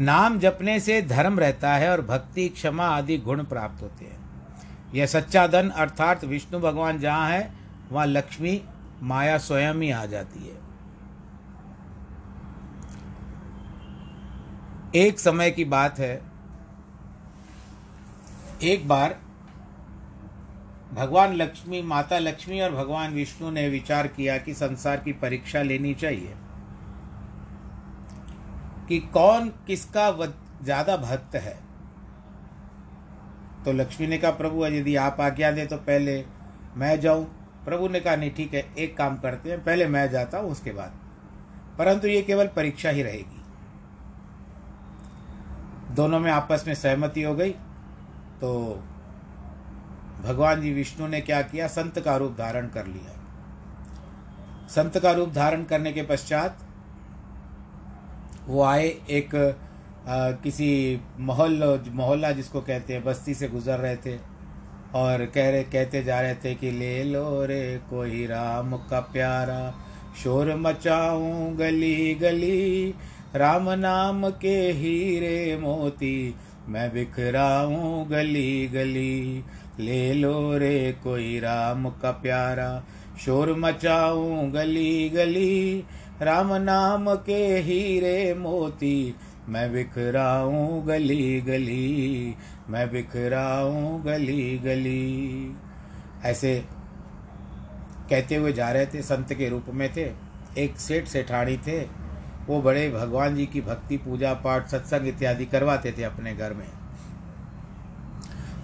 नाम 0.00 0.38
जपने 0.38 0.80
से 0.80 1.02
धर्म 1.02 1.38
रहता 1.38 1.74
है 1.74 1.90
और 1.90 2.02
भक्ति, 2.02 2.48
क्षमा 2.48 2.84
आदि 2.84 3.18
गुण 3.18 3.44
प्राप्त 3.44 3.82
होते 3.82 4.04
हैं। 4.04 4.22
यह 4.94 5.06
सच्चा 5.06 5.46
धन 5.46 5.68
अर्थात 5.68 6.24
विष्णु 6.24 6.60
भगवान 6.60 6.98
जहाँ 6.98 7.30
है, 7.30 7.52
वहाँ 7.92 8.06
लक्ष्मी, 8.06 8.62
माया 9.02 9.38
स्वयं 9.38 9.74
ही 9.74 9.90
आ 9.90 10.06
जाती 10.06 10.48
है। 10.48 10.61
एक 14.96 15.18
समय 15.18 15.50
की 15.50 15.64
बात 15.64 15.98
है। 15.98 16.22
एक 18.62 18.86
बार 18.88 19.16
भगवान 20.92 21.32
लक्ष्मी, 21.32 21.80
माता 21.82 22.18
लक्ष्मी 22.18 22.60
और 22.60 22.70
भगवान 22.70 23.12
विष्णु 23.14 23.50
ने 23.50 23.68
विचार 23.68 24.06
किया 24.06 24.36
कि 24.38 24.54
संसार 24.54 24.96
की 24.96 25.12
परीक्षा 25.12 25.62
लेनी 25.62 25.94
चाहिए 25.94 26.34
कि 28.88 28.98
कौन 29.12 29.48
किसका 29.66 30.10
ज़्यादा 30.64 30.96
भक्त 30.96 31.34
है। 31.36 31.58
तो 33.64 33.72
लक्ष्मी 33.72 34.06
ने 34.06 34.18
कहा, 34.18 34.30
प्रभु 34.30 34.66
यदि 34.66 34.96
आप 34.96 35.20
आज्ञा 35.20 35.50
दें 35.52 35.66
तो 35.68 35.76
पहले 35.76 36.24
मैं 36.76 36.98
जाऊँ। 37.00 37.24
प्रभु 37.64 37.88
ने 37.88 38.00
कहा, 38.00 38.16
नहीं, 38.16 38.30
ठीक 38.30 38.54
है, 38.54 38.64
एक 38.78 38.96
काम 38.96 39.16
करते 39.16 39.50
हैं, 39.50 39.64
पहले 39.64 39.86
मैं 39.86 40.10
जाता 40.10 40.38
हूँ, 40.38 40.50
उसके 40.50 40.72
बाद। 40.72 40.98
परंतु 41.78 42.08
ये 42.08 42.22
केवल 42.22 42.46
परीक्षा 42.46 42.90
ही 42.90 43.02
रहेगी। 43.02 43.41
दोनों 45.94 46.18
में 46.20 46.30
आपस 46.30 46.64
में 46.66 46.74
सहमति 46.74 47.22
हो 47.22 47.34
गई 47.34 47.50
तो 48.40 48.52
भगवान 50.24 50.60
जी 50.60 50.72
विष्णु 50.72 51.06
ने 51.06 51.20
क्या 51.20 51.42
किया? 51.42 51.66
संत 51.66 51.98
का 51.98 52.16
रूप 52.16 52.34
धारण 52.38 52.66
कर 52.66 52.86
लिया। 52.86 53.18
संत 54.68 54.98
का 54.98 55.10
रूप 55.12 55.32
धारण 55.32 55.64
करने 55.64 55.92
के 55.92 56.02
पश्चात 56.02 56.58
वो 58.46 58.62
आए 58.62 58.88
एक 59.10 59.34
आ, 60.08 60.30
किसी 60.30 61.00
मोहल्लो 61.18 61.78
मोहल्ला 61.92 62.30
जिसको 62.30 62.60
कहते 62.60 62.92
हैं 62.92 63.04
बस्ती 63.04 63.34
से 63.34 63.48
गुजर 63.48 63.78
रहे 63.78 63.96
थे 63.96 64.16
और 64.94 65.24
कह 65.26 65.50
रहे 65.50 65.62
कहते 65.62 66.02
जा 66.04 66.20
रहे 66.20 66.34
थे 66.34 66.54
कि 66.54 66.70
ले 66.70 67.04
लो 67.04 67.44
रे 67.44 67.80
कोई 67.90 68.26
राम 68.26 68.76
का 68.76 69.00
प्यारा 69.00 69.74
शोर 70.22 70.54
मचाऊं 70.56 71.58
गली 71.58 72.14
गली 72.14 72.94
राम 73.36 73.70
नाम 73.70 74.28
के 74.30 74.56
हीरे 74.72 75.56
मोती, 75.56 76.34
मैं 76.68 76.92
बिखराऊं 76.92 78.10
गली 78.10 78.68
गली 78.68 79.44
ले 79.78 80.12
लो 80.14 80.58
रे 80.58 80.94
कोई 81.04 81.38
राम 81.38 81.88
का 81.90 82.10
प्यारा, 82.12 82.84
शोर 83.20 83.52
मचाऊं 83.58 84.52
गली 84.54 85.08
गली 85.08 85.84
राम 86.22 86.52
नाम 86.54 87.14
के 87.26 87.42
हीरे 87.60 88.34
मोती, 88.34 89.14
मैं 89.48 89.72
बिखराऊं 89.72 90.88
गली 90.88 91.40
गली 91.40 92.34
मैं 92.70 92.90
बिखराऊं 92.90 94.04
गली 94.06 94.58
गली 94.58 95.56
ऐसे 96.24 96.54
कहते 98.10 98.36
हुए 98.36 98.52
जा 98.52 98.70
रहे 98.70 98.86
थे, 98.86 99.02
संत 99.02 99.32
के 99.32 99.48
रूप 99.48 99.64
में 99.68 99.88
थे। 99.96 100.10
एक 100.58 100.76
सेठ 100.76 101.06
सेठानी 101.06 101.56
थे। 101.56 101.80
वो 102.46 102.62
बड़े 102.62 102.90
भगवान 102.90 103.36
जी 103.36 103.46
की 103.46 103.60
भक्ति, 103.60 103.96
पूजा 103.96 104.34
पाठ, 104.34 104.68
सत्संग 104.68 105.08
इत्यादि 105.08 105.46
करवाते 105.46 105.92
थे 105.92 106.02
अपने 106.02 106.34
घर 106.34 106.54
में। 106.54 106.66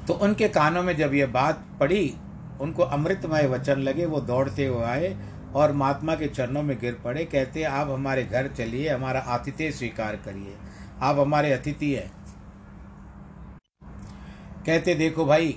तो 0.06 0.14
उनके 0.14 0.48
कानों 0.48 0.82
में 0.82 0.96
जब 0.96 1.14
ये 1.14 1.26
बात 1.26 1.64
पड़ी, 1.80 2.14
उनको 2.60 2.82
अमृतमय 2.82 3.46
वचन 3.46 3.78
लगे, 3.78 4.06
वो 4.06 4.20
दौड़ते 4.20 4.66
हुए 4.66 4.84
आए 4.84 5.16
और 5.54 5.72
महात्मा 5.72 6.14
के 6.14 6.26
चरणों 6.26 6.62
में 6.62 6.78
गिर 6.80 7.00
पड़े, 7.04 7.24
कहते, 7.24 7.62
आप 7.62 7.90
हमारे 7.90 8.24
घर 8.24 8.48
चलिए, 8.48 8.88
हमारा 8.88 9.20
आतिथ्य 9.20 9.70
स्वीकार 9.72 10.16
करिए। 10.16 10.54
आप 11.00 11.18
हमारे 11.18 11.52
अतिथि 11.52 11.92
हैं। 11.94 12.10
कहते, 14.66 14.94
देखो 14.94 15.24
भाई, 15.24 15.56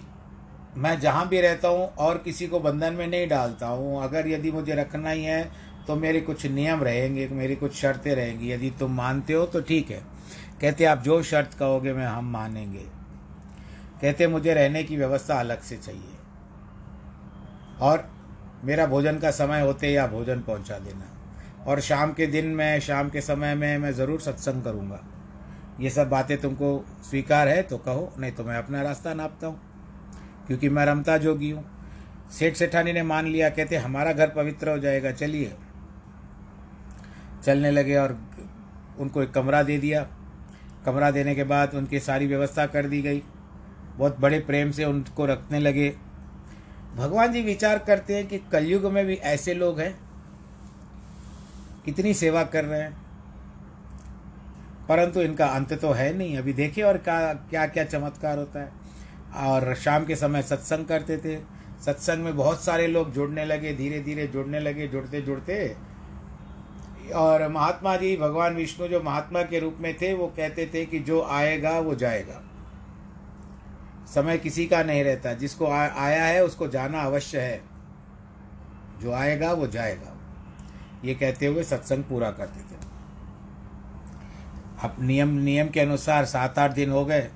मैं 0.78 1.00
जहाँ 1.00 1.28
भी 1.28 1.42
रहता 1.42 1.68
हूँ 1.68 1.88
और 1.88 2.18
किसी 2.18 2.48
को 2.48 2.60
बंधन 2.60 2.94
में 2.94 3.08
नहीं 3.08 3.28
डालता 3.28 3.68
हूँ। 3.68 4.04
अगर 4.04 4.28
यदि 4.28 4.52
मुझे 4.52 4.76
रखना 4.76 5.10
ही 5.10 5.24
है 5.24 5.52
तो 5.88 5.96
मेरे 5.96 6.22
कुछ 6.22 6.46
नियम 6.46 6.84
रहेंगे, 6.84 7.28
मेरी 7.28 7.56
कुछ 7.56 7.74
शर्तें 7.74 8.16
रहेंगी। 8.16 8.52
यदि 8.52 8.72
तुम 8.80 8.92
मानते 8.92 9.34
हो 9.34 9.46
तो 9.46 9.62
ठीक 9.62 9.92
है। 9.92 10.04
कहते, 10.62 10.86
आप 10.86 11.02
जो 11.02 11.24
शर्त 11.24 11.54
कहोगे, 11.54 11.94
मैं 11.94 12.06
हम 12.06 12.32
मानेंगे। 12.32 12.86
कहते, 14.02 14.28
मुझे 14.28 14.54
रहने 14.54 14.84
की 14.84 14.98
व्यवस्था 14.98 15.40
अलग 15.40 15.62
से 15.62 15.78
चाहिए। 15.78 16.16
और 17.82 18.12
मेरा 18.64 18.86
भोजन 18.86 19.20
का 19.20 19.32
समय 19.32 19.62
होते 19.62 19.88
या 19.88 20.08
भोजन 20.08 20.40
पहुँचा 20.40 20.80
देना। 20.80 21.06
और 21.68 21.80
शाम 21.80 22.14
के 22.14 22.28
दिन 22.28 22.46
में, 22.46 22.80
शाम 22.80 23.10
के 23.10 23.22
समय 23.22 23.56
में 23.56 23.78
मैं 23.78 23.92
ज़रूर 23.92 24.22
सत्संग 24.22 24.64
करूँगा। 24.64 25.00
ये 25.80 25.90
सब 25.90 26.10
बातें 26.10 26.38
तुमको 26.38 26.86
स्वीकार 27.10 27.48
है 27.48 27.64
तो 27.64 27.78
कहो, 27.78 28.14
नहीं 28.20 28.32
तो 28.32 28.44
मैं 28.44 28.58
अपना 28.58 28.82
रास्ता 28.82 29.14
नापता 29.14 29.48
हूँ। 29.48 29.62
क्योंकि 30.48 30.70
मैं 30.70 30.86
रमता 30.86 31.18
जोगी 31.18 31.50
हूँ। 31.50 31.66
सेठ 32.32 32.56
सेठानी 32.56 32.94
ने 32.94 33.04
मान 33.04 33.28
लिया, 33.28 33.50
कहते, 33.50 33.76
हमारा 33.76 34.14
घर 34.14 34.28
पवित्र 34.28 34.70
हो 34.70 34.78
जाएगा, 34.78 35.12
चलिए। 35.12 35.56
चलने 37.46 37.72
लगे 37.72 37.96
और 37.96 38.22
उनको 39.00 39.24
एक 39.24 39.32
कमरा 39.32 39.64
दे 39.64 39.78
दिया। 39.78 40.08
कमरा 40.86 41.12
देने 41.12 41.36
के 41.36 41.44
बाद 41.44 41.76
उनकी 41.76 42.00
सारी 42.00 42.28
व्यवस्था 42.28 42.66
कर 42.66 42.86
दी 42.86 43.02
गई। 43.02 43.24
बहुत 43.98 44.20
बड़े 44.20 44.40
प्रेम 44.40 44.72
से 44.72 44.86
उनको 44.86 45.26
रखने 45.26 45.60
लगे। 45.60 45.96
भगवान 46.96 47.34
जी 47.34 47.42
विचार 47.42 47.80
करते 47.80 48.16
हैं 48.16 48.28
कि 48.28 48.38
कलयुग 48.38 48.86
में 48.86 49.06
भी 49.06 49.16
ऐसे 49.16 49.54
लोग 49.54 49.80
हैं। 49.80 50.00
कितनी 51.86 52.14
सेवा 52.14 52.44
कर 52.44 52.66
रहे 52.66 52.82
हैं। 52.82 52.98
परंतु 54.90 55.22
इनका 55.22 55.46
अंत 55.46 55.74
तो 55.74 55.92
है 55.92 56.18
नहीं। 56.18 56.38
अभी 56.38 56.54
देखिए 56.54 56.84
और 56.84 56.98
क्या 56.98 57.34
क्या 57.34 57.68
क्या 57.68 57.84
चमत्कार 57.84 58.38
होता 58.38 58.60
है। 58.60 58.72
और 59.36 59.76
शाम 59.76 60.06
के 60.06 60.16
समय 60.16 60.42
सत्संग 60.42 60.86
करते 60.86 61.18
थे। 61.18 61.40
सत्संग 61.86 62.24
में 62.24 62.38
बहुत 62.38 62.64
सारे 62.64 62.88
लोग 62.88 63.14
जुड़ने 63.14 63.46
लगे 63.46 63.74
धीरे 63.74 64.00
धीरे 64.00 64.28
जुड़ने 64.28 64.60
लगे 64.60 64.88
जुड़ते 64.88 65.22
जुड़ते 65.22 65.76
और 67.12 67.48
महात्मा 67.48 67.98
जी 67.98 68.18
भगवान 68.18 68.56
विष्णु 68.56 68.88
जो 68.88 69.02
महात्मा 69.04 69.44
के 69.44 69.60
रूप 69.60 69.78
में 69.80 69.98
थे 69.98 70.14
वो 70.14 70.28
कहते 70.28 70.72
थे 70.74 70.86
कि 70.86 71.00
जो 71.00 71.24
आएगा 71.24 71.80
वो 71.80 71.96
जाएगा। 71.96 72.42
समय 74.14 74.38
किसी 74.38 74.66
का 74.66 74.84
नहीं 74.84 75.04
रहता। 75.04 75.34
जिसको 75.34 75.66
आ, 75.66 75.78
आया 75.78 76.26
है 76.26 76.44
उसको 76.44 76.68
जाना 76.68 77.02
अवश्य 77.02 77.42
है। 77.42 77.62
जो 79.00 79.12
आएगा 79.12 79.54
वो 79.54 79.68
जाएगा। 79.68 80.18
ये 81.06 81.16
कहते 81.16 81.46
हुए 81.46 81.64
सत्संग 81.64 82.04
पूरा 82.04 82.32
करते 82.32 82.60
थे। 82.60 82.80
अब 84.84 84.96
नियम 85.00 85.30
नियम 85.30 85.70
के 85.70 85.80
अनुसार 85.80 86.26
सात 86.26 86.60
आठ 86.60 86.72
दिन 86.72 86.92
हो 86.92 87.06
गए। 87.06 87.32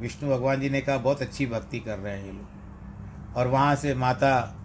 विष्णु 0.00 0.30
भगवान 0.30 0.60
जी 0.60 0.70
ने 0.70 0.80
कहा 0.80 0.96
बहुत 0.96 1.22
अच्छी 1.22 1.46
भक्ति 1.46 1.80
कर 1.80 1.98
रहे 1.98 2.18
हैं 2.18 2.26
ये 2.26 2.32
लोग। 2.32 2.48
और 3.36 3.46
वहाँ 3.46 3.74
से 3.74 3.94
माता 3.94 4.56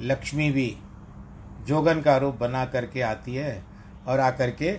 लक्ष्मी 0.00 0.50
भी 0.50 0.76
जोगन 1.66 2.00
का 2.00 2.16
रूप 2.16 2.36
बना 2.36 2.64
करके 2.64 3.00
आती 3.00 3.34
है। 3.34 3.69
और 4.06 4.20
आकर 4.20 4.50
के 4.62 4.78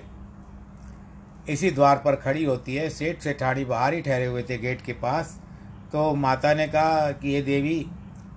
इसी 1.50 1.72
द्वार 1.72 1.98
पर 1.98 2.16
खड़ी 2.16 2.44
होती 2.44 2.76
है। 2.76 2.90
सेठ 2.90 3.22
सेठानी 3.22 3.66
बाहर 3.66 3.94
ही 3.94 4.02
ठहरे 4.02 4.26
हुए 4.26 4.44
थे 4.44 4.58
गेट 4.58 4.82
के 4.82 4.94
पास। 4.94 5.42
तो 5.92 6.14
माता 6.16 6.54
ने 6.54 6.68
कहा 6.68 7.12
कि, 7.12 7.30
ये 7.30 7.42
देवी, 7.42 7.86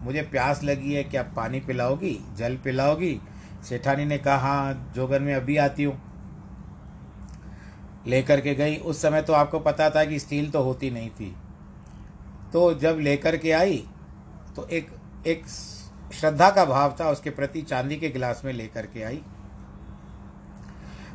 मुझे 0.00 0.22
प्यास 0.22 0.62
लगी 0.64 0.94
है, 0.94 1.04
क्या 1.04 1.22
पानी 1.22 1.60
पिलाओगी? 1.60 2.18
जल 2.36 2.56
पिलाओगी? 2.56 3.20
सेठानी 3.68 4.04
ने 4.04 4.18
कहा 4.18 4.36
हाँ 4.36 4.92
जोगन 4.94 5.22
में 5.22 5.34
अभी 5.34 5.56
आती 5.56 5.84
हूँ। 5.84 6.02
लेकर 8.06 8.40
के 8.40 8.54
गई। 8.54 8.76
उस 8.76 9.02
समय 9.02 9.22
तो 9.22 9.32
आपको 9.32 9.58
पता 9.58 9.90
था 9.90 10.04
कि 10.04 10.18
स्टील 10.18 10.50
तो 10.50 10.62
होती 10.62 10.90
नहीं 10.90 11.10
थी। 11.10 11.36
तो 12.52 12.74
जब 12.74 12.98
लेकर 13.00 13.36
के 13.36 13.52
आई 13.52 13.86
तो 14.56 14.68
एक 14.68 14.90
एक 15.26 15.46
श्रद्धा 16.14 16.50
का 16.50 16.64
भाव 16.64 16.96
था। 17.00 17.10
उसके 17.10 17.30
प्रति 17.30 17.62
चांदी 17.62 17.96
के 17.96 18.08
गिलास 18.08 18.42
में 18.44 18.52
लेकर 18.52 18.86
के 18.86 19.02
आई। 19.02 19.22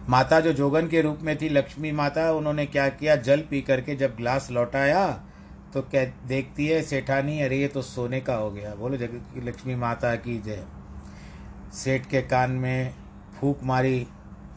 माता 0.09 0.39
जो 0.39 0.53
जोगन 0.53 0.87
के 0.87 1.01
रूप 1.01 1.19
में 1.21 1.37
थी, 1.37 1.49
लक्ष्मी 1.49 1.91
माता, 1.91 2.31
उन्होंने 2.31 2.65
क्या 2.65 2.89
किया? 2.89 3.15
जल 3.15 3.39
पी 3.39 3.61
करके 3.61 3.95
जब 3.95 4.15
ग्लास 4.15 4.51
लौटाया 4.51 5.23
तो 5.73 5.81
क्या 5.81 6.05
देखती 6.27 6.67
है, 6.67 6.81
सेठानी, 6.81 7.41
अरे 7.41 7.57
ये 7.57 7.67
तो 7.67 7.81
सोने 7.81 8.21
का 8.21 8.35
हो 8.35 8.51
गया। 8.51 8.75
बोलो, 8.75 8.97
जग, 8.97 9.21
लक्ष्मी 9.37 9.75
माता 9.75 10.15
की 10.15 10.39
जय। 10.39 10.63
सेठ 11.73 12.05
के 12.05 12.21
कान 12.21 12.51
में 12.51 12.93
फूक 13.39 13.59
मारी, 13.63 14.07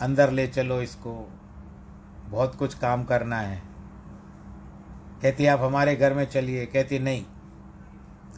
अंदर 0.00 0.30
ले 0.30 0.46
चलो 0.46 0.82
इसको। 0.82 1.32
बहुत 2.28 2.54
कुछ 2.54 2.74
काम 2.74 3.04
करना 3.04 3.36
है। 3.36 3.62
कहती, 5.22 5.46
आप 5.46 5.60
हमारे 5.60 5.96
घर 5.96 6.14
में 6.14 6.24
चलिए। 6.24 6.66
कहती, 6.66 6.98
नहीं, 6.98 7.24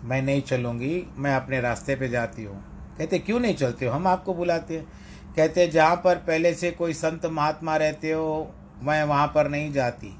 मैं 0.02 0.22
नहीं 0.22 0.42
चलूँगी, 0.42 1.06
मैं 1.16 1.36
अपने 1.36 1.60
रास्ते 1.60 1.96
पे 1.96 2.08
जाती 2.08 2.44
हूँ। 2.44 2.64
कहते, 2.98 3.18
क्यों 3.18 3.40
नहीं 3.40 3.54
चलते 3.54 3.86
हो? 3.86 3.92
हम 3.92 4.06
आपको 4.06 4.34
बुलाते 4.34 4.78
हैं। 4.78 5.03
कहते 5.36 5.66
जहाँ 5.66 5.96
पर 5.96 6.16
पहले 6.18 6.52
से 6.54 6.70
कोई 6.70 6.92
संत 6.94 7.26
महात्मा 7.26 7.76
रहते 7.76 8.12
हो, 8.12 8.54
मैं 8.82 9.02
वहाँ 9.04 9.26
पर 9.26 9.48
नहीं 9.48 9.72
जाती। 9.72 10.14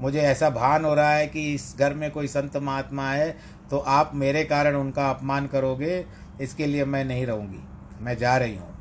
मुझे 0.00 0.20
ऐसा 0.20 0.50
भान 0.50 0.84
हो 0.84 0.94
रहा 0.94 1.10
है 1.10 1.26
कि 1.26 1.52
इस 1.54 1.74
घर 1.78 1.94
में 1.94 2.10
कोई 2.10 2.26
संत 2.26 2.56
महात्मा 2.56 3.10
है 3.10 3.36
तो 3.70 3.78
आप 3.78 4.10
मेरे 4.14 4.42
कारण 4.44 4.76
उनका 4.76 5.08
अपमान 5.10 5.46
करोगे, 5.46 6.04
इसके 6.40 6.66
लिए 6.66 6.84
मैं 6.84 7.04
नहीं 7.04 7.26
रहूँगी। 7.26 7.62
मैं 8.00 8.16
जा 8.18 8.36
रही 8.36 8.56
हूँ। 8.56 8.74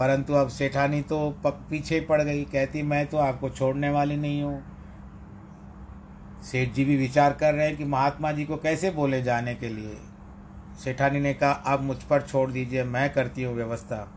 परंतु 0.00 0.34
अब 0.34 0.48
सेठानी 0.48 1.00
तो 1.02 1.18
पीछे 1.46 2.00
पड़ 2.00 2.20
गई। 2.22 2.44
कहती, 2.44 2.82
मैं 2.82 3.06
तो 3.06 3.18
आपको 3.18 3.50
छोड़ने 3.50 3.90
वाली 3.90 4.16
नहीं 4.16 4.42
हूँ। 4.42 4.62
सेठ 6.42 6.72
जी 6.72 6.84
भी 6.84 6.96
विचार 6.96 7.32
कर 7.32 7.54
रहे 7.54 7.66
हैं 7.66 7.76
कि 7.76 7.84
महात्मा 7.84 8.32
जी 8.32 8.44
को 8.44 8.56
कैसे 8.56 8.90
बोले 8.90 9.22
जाने 9.22 9.54
के 9.54 9.68
लिए। 9.68 9.98
सेठानी 10.84 11.20
ने 11.20 11.34
कहा, 11.34 11.50
आप 11.50 11.82
मुझ 11.82 11.96
पर 12.02 12.22
छोड़ 12.22 12.50
दीजिए, 12.50 12.84
मैं 12.84 13.12
करती 13.12 13.42
हूँ 13.42 13.54
व्यवस्था। 13.56 14.08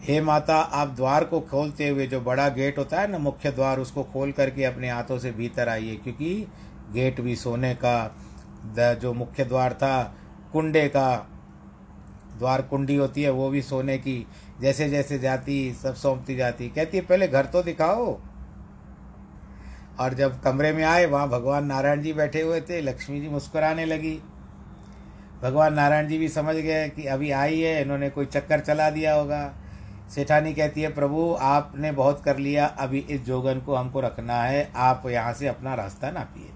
हे 0.00 0.20
माता, 0.20 0.56
आप 0.56 0.88
द्वार 0.88 1.24
को 1.24 1.40
खोलते 1.40 1.88
हुए 1.88 2.06
जो 2.06 2.20
बड़ा 2.20 2.48
गेट 2.48 2.78
होता 2.78 3.00
है 3.00 3.10
ना, 3.10 3.18
मुख्य 3.18 3.50
द्वार, 3.50 3.80
उसको 3.80 4.02
खोल 4.02 4.32
करके 4.32 4.64
अपने 4.64 4.90
हाथों 4.90 5.18
से 5.18 5.30
भीतर 5.32 5.68
आइए, 5.68 5.96
क्योंकि 5.96 6.46
गेट 6.92 7.20
भी 7.20 7.36
सोने 7.36 7.74
का 7.74 8.94
जो 8.94 9.12
मुख्य 9.12 9.44
द्वार 9.44 9.72
था, 9.72 10.02
कुंडे 10.52 10.86
का 10.88 11.16
द्वार 12.38 12.62
कुंडी 12.62 12.96
होती 12.96 13.22
है, 13.22 13.30
वो 13.30 13.48
भी 13.50 13.62
सोने 13.62 13.98
की 13.98 14.26
जैसे 14.60 14.88
जैसे 14.90 15.18
जाती, 15.18 15.72
सब 15.74 15.94
सौंपती 15.94 16.36
जाती। 16.36 16.68
कहती 16.68 16.96
है, 16.96 17.04
पहले 17.04 17.28
घर 17.28 17.44
तो 17.44 17.62
दिखाओ। 17.62 18.18
और 20.00 20.14
जब 20.14 20.40
कमरे 20.40 20.72
में 20.72 20.84
आए, 20.84 21.06
वहाँ 21.06 21.28
भगवान 21.28 21.66
नारायण 21.66 22.02
जी 22.02 22.12
बैठे 22.12 22.42
हुए 22.42 22.60
थे, 22.60 22.80
लक्ष्मी 22.80 23.20
जी 23.20 23.28
मुस्कुराने 23.28 23.84
लगी। 23.84 24.18
भगवान 25.42 25.74
नारायण 25.74 26.08
जी 26.08 26.18
भी 26.18 26.28
समझ 26.28 26.56
गए 26.56 26.88
कि 26.88 27.06
अभी 27.06 27.30
आई 27.30 27.60
है, 27.60 27.80
इन्होंने 27.82 28.10
कोई 28.10 28.26
चक्कर 28.26 28.60
चला 28.60 28.90
दिया 28.90 29.14
होगा। 29.14 29.42
सेठानी 30.14 30.54
कहती 30.54 30.82
है, 30.82 30.94
प्रभु, 30.94 31.36
आपने 31.40 31.92
बहुत 31.92 32.22
कर 32.24 32.36
लिया, 32.36 32.66
अभी 32.66 32.98
इस 32.98 33.24
जोगन 33.24 33.60
को 33.60 33.74
हमको 33.74 34.00
रखना 34.00 34.42
है, 34.42 34.72
आप 34.76 35.02
यहाँ 35.06 35.32
से 35.32 35.48
अपना 35.48 35.74
रास्ता 35.74 36.10
ना 36.10 36.20
पिए। 36.20 36.50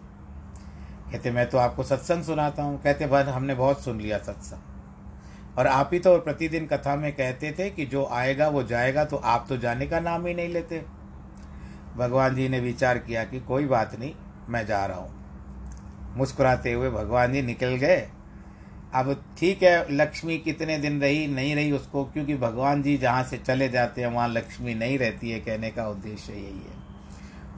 कहते, 1.13 1.31
मैं 1.31 1.51
तो 1.51 1.59
आपको 1.59 1.83
सत्संग 1.83 2.23
सुनाता 2.23 2.63
हूँ। 2.63 2.83
कहते 2.83 3.07
भाई 3.07 3.23
हमने 3.23 3.55
बहुत 3.55 3.85
सुन 3.85 4.01
लिया 4.01 4.19
सत्संग। 4.19 5.59
और 5.59 5.67
आप 5.67 5.91
ही 5.93 5.99
तो 5.99 6.19
प्रतिदिन 6.19 6.67
कथा 6.67 6.97
में 6.97 7.13
कहते 7.13 7.55
थे 7.59 7.71
कि 7.71 7.87
जो 7.87 8.09
आएगा, 8.13 8.49
वो 8.49 8.63
जाएगा 8.63 9.05
तो 9.05 9.17
आप 9.17 9.47
तो 9.49 9.57
जाने 9.57 9.87
का 9.87 10.01
नाम 10.01 10.27
ही 10.27 10.35
नहीं 10.35 10.49
लेते। 10.49 10.85
भगवान 11.97 12.35
जी 12.35 12.49
ने 12.49 12.61
विचार 12.61 12.99
किया 12.99 13.25
कि 13.25 13.41
कोई 13.41 13.65
बात 13.65 13.99
नहीं, 13.99 14.15
मैं 14.49 14.67
जा 14.67 14.87
रहा 14.87 14.99
हूँ। 14.99 15.25
मुस्कुराते 16.17 16.73
हुए 16.73 16.91
भगवान 16.91 17.33
जी 17.33 17.43
निकल 17.43 17.77
गए। 17.77 18.09
अब 18.95 19.25
ठीक 19.39 19.63
है, 19.63 19.93
लक्ष्मी 19.93 20.39
कितने 20.39 20.79
दिन 20.79 21.01
रही, 21.01 21.27
नहीं 21.27 21.55
रही 21.55 21.73
उसको, 21.73 22.05
क्योंकि 22.05 22.37
भगवान 22.37 22.83
जी 22.83 22.99
जहाँ 22.99 23.25
से 23.25 23.39
चले 23.39 23.69
जाते 23.69 24.01
हैं, 24.01 24.09
वहाँ 24.09 24.29
लक्ष्मी 24.29 24.75
नहीं 24.75 24.99
रहती 24.99 25.31
है, 25.31 25.41
कहने 25.41 25.71
का 25.71 25.89
उद्देश्य 25.89 26.33
यही 26.33 26.43
है। 26.45 26.85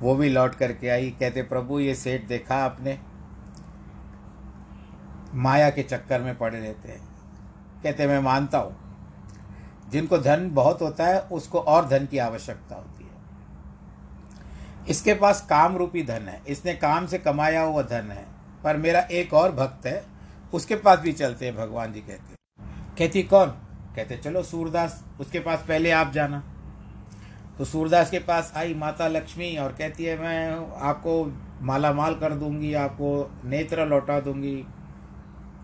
वो 0.00 0.14
भी 0.14 0.28
लौट 0.28 0.54
करके 0.54 0.88
आई, 0.88 1.10
कहते, 1.20 1.42
प्रभु, 1.42 1.80
ये 1.80 1.94
सेठ 1.94 2.26
देखा 2.26 2.54
आपने? 2.54 2.98
माया 5.34 5.70
के 5.70 5.82
चक्कर 5.82 6.20
में 6.20 6.38
पड़े 6.38 6.60
रहते 6.60 6.88
हैं। 6.88 7.08
कहते, 7.82 8.06
मैं 8.06 8.18
मानता 8.18 8.58
हूँ। 8.58 8.76
जिनको 9.90 10.18
धन 10.18 10.50
बहुत 10.50 10.82
होता 10.82 11.06
है, 11.06 11.20
उसको 11.20 11.58
और 11.60 11.88
धन 11.88 12.06
की 12.06 12.18
आवश्यकता 12.18 12.74
होती 12.74 13.04
है। 13.04 13.10
इसके 14.88 15.14
पास 15.14 15.46
काम 15.50 15.76
रूपी 15.76 16.02
धन 16.02 16.22
है। 16.22 16.42
इसने 16.48 16.74
काम 16.74 17.06
से 17.06 17.18
कमाया 17.18 17.62
हुआ 17.62 17.82
धन 17.82 18.10
है, 18.10 18.26
पर 18.64 18.76
मेरा 18.76 19.00
एक 19.00 19.34
और 19.34 19.52
भक्त 19.52 19.86
है 19.86 20.15
उसके 20.56 20.76
पास 20.76 20.98
भी 20.98 21.12
चलते 21.12 21.46
हैं, 21.46 21.56
भगवान 21.56 21.92
जी 21.92 22.00
कहते 22.00 22.34
कहती, 22.98 23.22
कौन? 23.22 23.48
कहते, 23.96 24.16
चलो 24.16 24.42
सूरदास, 24.42 25.04
उसके 25.20 25.40
पास 25.40 25.64
पहले 25.68 25.90
आप 25.90 26.12
जाना। 26.12 26.42
तो 27.58 27.64
सूरदास 27.64 28.10
के 28.10 28.18
पास 28.18 28.52
आई 28.56 28.74
माता 28.74 29.08
लक्ष्मी 29.08 29.56
और 29.56 29.72
कहती 29.72 30.04
है, 30.04 30.18
मैं 30.18 30.72
आपको 30.80 31.24
माला 31.62 31.92
माल 31.92 32.14
कर 32.14 32.32
दूँगी, 32.32 32.74
आपको 32.74 33.30
नेत्र 33.44 33.86
लौटा 33.86 34.20
दूँगी। 34.20 34.56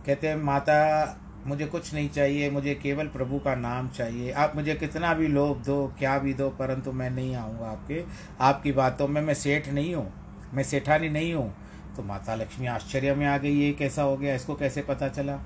कहते 0.07 0.29
हैं, 0.29 0.37
माता, 0.37 1.19
मुझे 1.47 1.67
कुछ 1.67 1.95
नहीं 1.95 2.09
चाहिए, 2.09 2.51
मुझे 2.51 2.75
केवल 2.75 3.07
प्रभु 3.07 3.39
का 3.39 3.55
नाम 3.55 3.89
चाहिए। 3.89 4.33
आप 4.33 4.53
मुझे 4.57 4.75
कितना 4.75 5.15
भी 5.15 5.29
लोभ 5.29 5.63
दो, 5.63 5.93
क्या 5.99 6.19
भी 6.19 6.35
दो, 6.35 6.49
परंतु 6.51 6.93
मैं 6.93 7.11
नहीं 7.11 7.35
आऊँगा 7.37 7.67
आपके, 7.67 8.05
आपकी 8.41 8.73
बातों 8.73 9.09
में 9.09 9.23
मैं 9.23 9.35
सेठ 9.35 9.69
नहीं 9.69 9.95
हूँ, 9.95 10.13
मैं 10.55 10.63
सेठानी 10.63 11.09
नहीं 11.09 11.35
हूँ। 11.35 11.62
तो 11.97 12.03
माता 12.03 12.35
लक्ष्मी 12.35 12.67
आश्चर्य 12.67 13.15
में 13.15 13.27
आ 13.27 13.39
गई, 13.39 13.55
ये 13.55 13.73
कैसा 13.73 14.03
हो 14.03 14.17
गया, 14.17 14.35
इसको 14.35 14.55
कैसे 14.55 14.83
पता 14.83 15.09
चला? 15.09 15.37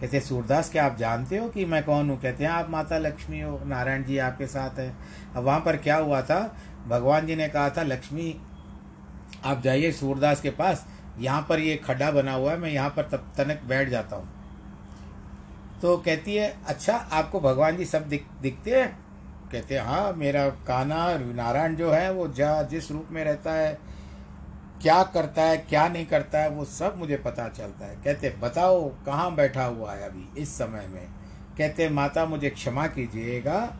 कहते, 0.00 0.20
सूरदास, 0.20 0.70
क्या 0.70 0.86
आप 0.86 0.96
जानते 0.96 1.36
हो 1.36 1.48
कि 1.48 1.64
मैं 1.64 1.84
कौन 1.84 2.10
हूँ? 2.10 2.20
कहते 2.20 2.44
हैं, 2.44 2.50
आप 2.50 2.70
माता 2.70 2.98
लक्ष्मी 2.98 3.40
हो, 3.40 3.60
नारायण 3.64 4.04
जी 4.04 4.18
आपके 4.18 4.46
साथ 4.46 4.78
है। 4.78 4.94
अब 5.36 5.44
वहाँ 5.44 5.60
पर 5.60 5.76
क्या 5.76 5.96
हुआ 5.96 6.22
था? 6.22 6.56
भगवान 6.88 7.26
जी 7.26 7.36
ने 7.36 7.48
कहा 7.48 7.70
था, 7.70 7.82
लक्ष्मी, 7.82 8.36
आप 9.44 9.62
जाइए 9.62 9.92
सूरदास 9.92 10.40
के 10.40 10.50
पास, 10.50 10.86
यहाँ 11.18 11.46
पर 11.48 11.58
ये 11.58 11.76
खड्डा 11.76 12.10
बना 12.10 12.32
हुआ 12.32 12.50
है, 12.50 12.58
मैं 12.58 12.70
यहाँ 12.70 12.90
पर 12.90 13.02
तब 13.02 13.32
तनक 13.36 13.62
बैठ 13.68 13.88
जाता 13.88 14.16
हूँ। 14.16 14.28
तो 15.82 15.96
कहती 15.96 16.34
है 16.34 16.56
अच्छा 16.66 16.96
आपको 16.96 17.40
भगवान 17.40 17.76
जी 17.76 17.84
सब 17.84 18.08
दिख, 18.08 18.26
दिखते 18.42 18.70
हैं? 18.70 18.98
कहते 19.52 19.74
हैं 19.74 19.82
हाँ 19.82 20.12
मेरा 20.12 20.48
काना 20.48 21.18
नारायण 21.18 21.76
जो 21.76 21.90
है, 21.90 22.12
वो 22.12 22.28
जा, 22.28 22.62
जिस 22.62 22.90
रूप 22.90 23.08
में 23.10 23.24
रहता 23.24 23.52
है 23.52 23.93
क्या 24.82 25.02
करता 25.02 25.42
है, 25.42 25.56
क्या 25.56 25.88
नहीं 25.88 26.06
करता 26.06 26.38
है, 26.38 26.48
वो 26.48 26.64
सब 26.64 26.94
मुझे 26.98 27.16
पता 27.16 27.48
चलता 27.48 27.86
है। 27.86 27.96
कहते, 28.04 28.30
बताओ, 28.30 28.88
कहाँ 28.88 29.34
बैठा 29.34 29.64
हुआ 29.64 29.92
है 29.92 30.02
अभी 30.02 30.40
इस 30.40 30.58
समय 30.58 30.86
में? 30.86 31.06
कहते, 31.58 31.88
माता, 31.88 32.26
मुझे 32.26 32.50
क्षमा 32.50 32.86
कीजिएगा। 32.86 33.76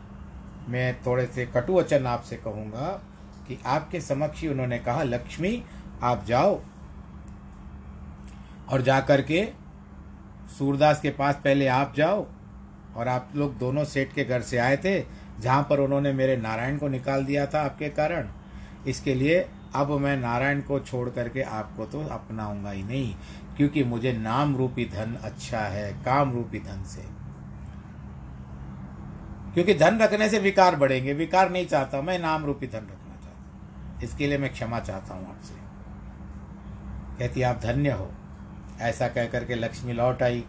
मैं 0.67 1.01
थोड़े 1.05 1.25
से 1.25 1.45
कटु 1.45 1.73
वचन 1.73 2.05
आपसे 2.05 2.35
कहूँगा 2.35 3.01
कि 3.47 3.59
आपके 3.65 4.01
समक्ष 4.01 4.41
ही 4.41 4.47
उन्होंने 4.47 4.79
कहा, 4.79 5.03
लक्ष्मी, 5.03 5.63
आप 6.03 6.25
जाओ। 6.25 6.61
और 8.69 8.81
जा 8.81 8.99
कर 8.99 9.21
के 9.21 9.47
सूरदास 10.57 11.01
के 11.01 11.09
पास 11.09 11.35
पहले 11.35 11.67
आप 11.67 11.93
जाओ 11.97 12.27
और 12.95 13.07
आप 13.07 13.29
लोग 13.35 13.57
दोनों 13.57 13.83
सेठ 13.83 14.13
के 14.13 14.23
घर 14.23 14.41
से 14.41 14.57
आए 14.57 14.77
थे, 14.77 15.05
जहाँ 15.39 15.67
पर 15.69 15.79
उन्होंने 15.79 16.13
मेरे 16.13 16.37
नारायण 16.37 16.77
को 16.77 16.87
निकाल 16.87 17.25
दिया 17.25 17.45
था 17.45 17.61
आपके 17.61 17.89
कारण। 17.89 18.29
इसके 18.87 19.15
लिए 19.15 19.49
अब 19.75 19.91
मैं 19.91 20.15
नारायण 20.17 20.61
को 20.61 20.79
छोड़ 20.79 21.09
करके 21.09 21.41
आपको 21.41 21.85
तो 21.85 22.01
अपनाऊँगा 22.07 22.71
ही 22.71 22.83
नहीं, 22.83 23.15
क्योंकि 23.57 23.83
मुझे 23.83 24.13
नाम 24.13 24.55
रूपी 24.55 24.85
धन 24.85 25.15
अच्छा 25.23 25.59
है, 25.59 25.91
काम 26.05 26.33
रूपी 26.33 26.59
धन 26.59 26.83
से। 26.83 27.01
क्योंकि 29.53 29.73
धन 29.73 29.99
रखने 29.99 30.29
से 30.29 30.39
विकार 30.39 30.75
बढ़ेंगे, 30.75 31.13
विकार 31.13 31.49
नहीं 31.49 31.65
चाहता 31.65 32.01
मैं, 32.01 32.19
नाम 32.19 32.45
रूपी 32.45 32.67
धन 32.67 32.77
रखना 32.77 33.15
चाहता 33.15 34.03
इसके 34.03 34.27
लिए 34.27 34.37
मैं 34.37 34.51
क्षमा 34.53 34.79
चाहता 34.79 35.13
हूँ 35.13 35.29
आपसे। 35.29 35.53
कहती, 37.19 37.41
आप 37.41 37.59
धन्य 37.63 37.91
हो। 37.91 38.11
ऐसा 38.79 39.07
कह 39.07 39.25
करके 39.25 39.55
लक्ष्मी 39.55 39.93
लौट 39.93 40.23
आई। 40.23 40.39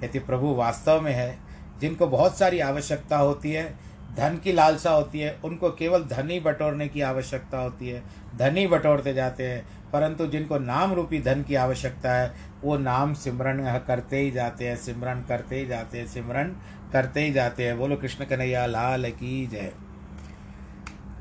कहती, 0.00 0.18
प्रभु 0.18 0.54
वास्तव 0.54 1.00
में 1.00 1.12
है, 1.12 1.38
जिनको 1.80 2.06
बहुत 2.06 2.38
सारी 2.38 2.60
आवश्यकता 2.60 3.18
होती 3.18 3.52
है 3.52 3.74
धन 4.16 4.38
की 4.44 4.52
लालसा 4.52 4.90
होती 4.90 5.20
है, 5.20 5.38
उनको 5.44 5.70
केवल 5.70 6.04
धन 6.04 6.30
ही 6.30 6.40
बटोरने 6.40 6.88
की 6.88 7.00
आवश्यकता 7.00 7.58
होती 7.58 7.88
है। 7.88 8.02
धन 8.36 8.56
ही 8.56 8.66
बटोरते 8.66 9.14
जाते 9.14 9.46
हैं, 9.46 9.64
परंतु 9.92 10.26
जिनको 10.26 10.58
नाम 10.58 10.92
रूपी 10.92 11.20
धन 11.20 11.42
की 11.42 11.54
आवश्यकता 11.54 12.12
है, 12.12 12.32
वो 12.62 12.76
नाम 12.78 13.14
सिमरन 13.14 13.80
करते 13.86 14.16
ही 14.16 14.30
जाते 14.30 14.68
हैं, 14.68 14.76
सिमरन 14.76 15.24
करते 15.28 15.56
ही 15.56 15.66
जाते 15.66 15.98
हैं, 15.98 16.06
सिमरन 16.06 16.56
करते 16.92 17.20
ही 17.20 17.32
जाते 17.32 17.66
हैं। 17.66 17.78
बोलो 17.78 17.96
कृष्ण 17.96 18.24
कन्हैया, 18.24 18.66
लाल 18.66 19.10
की 19.10 19.46
जय। 19.46 19.72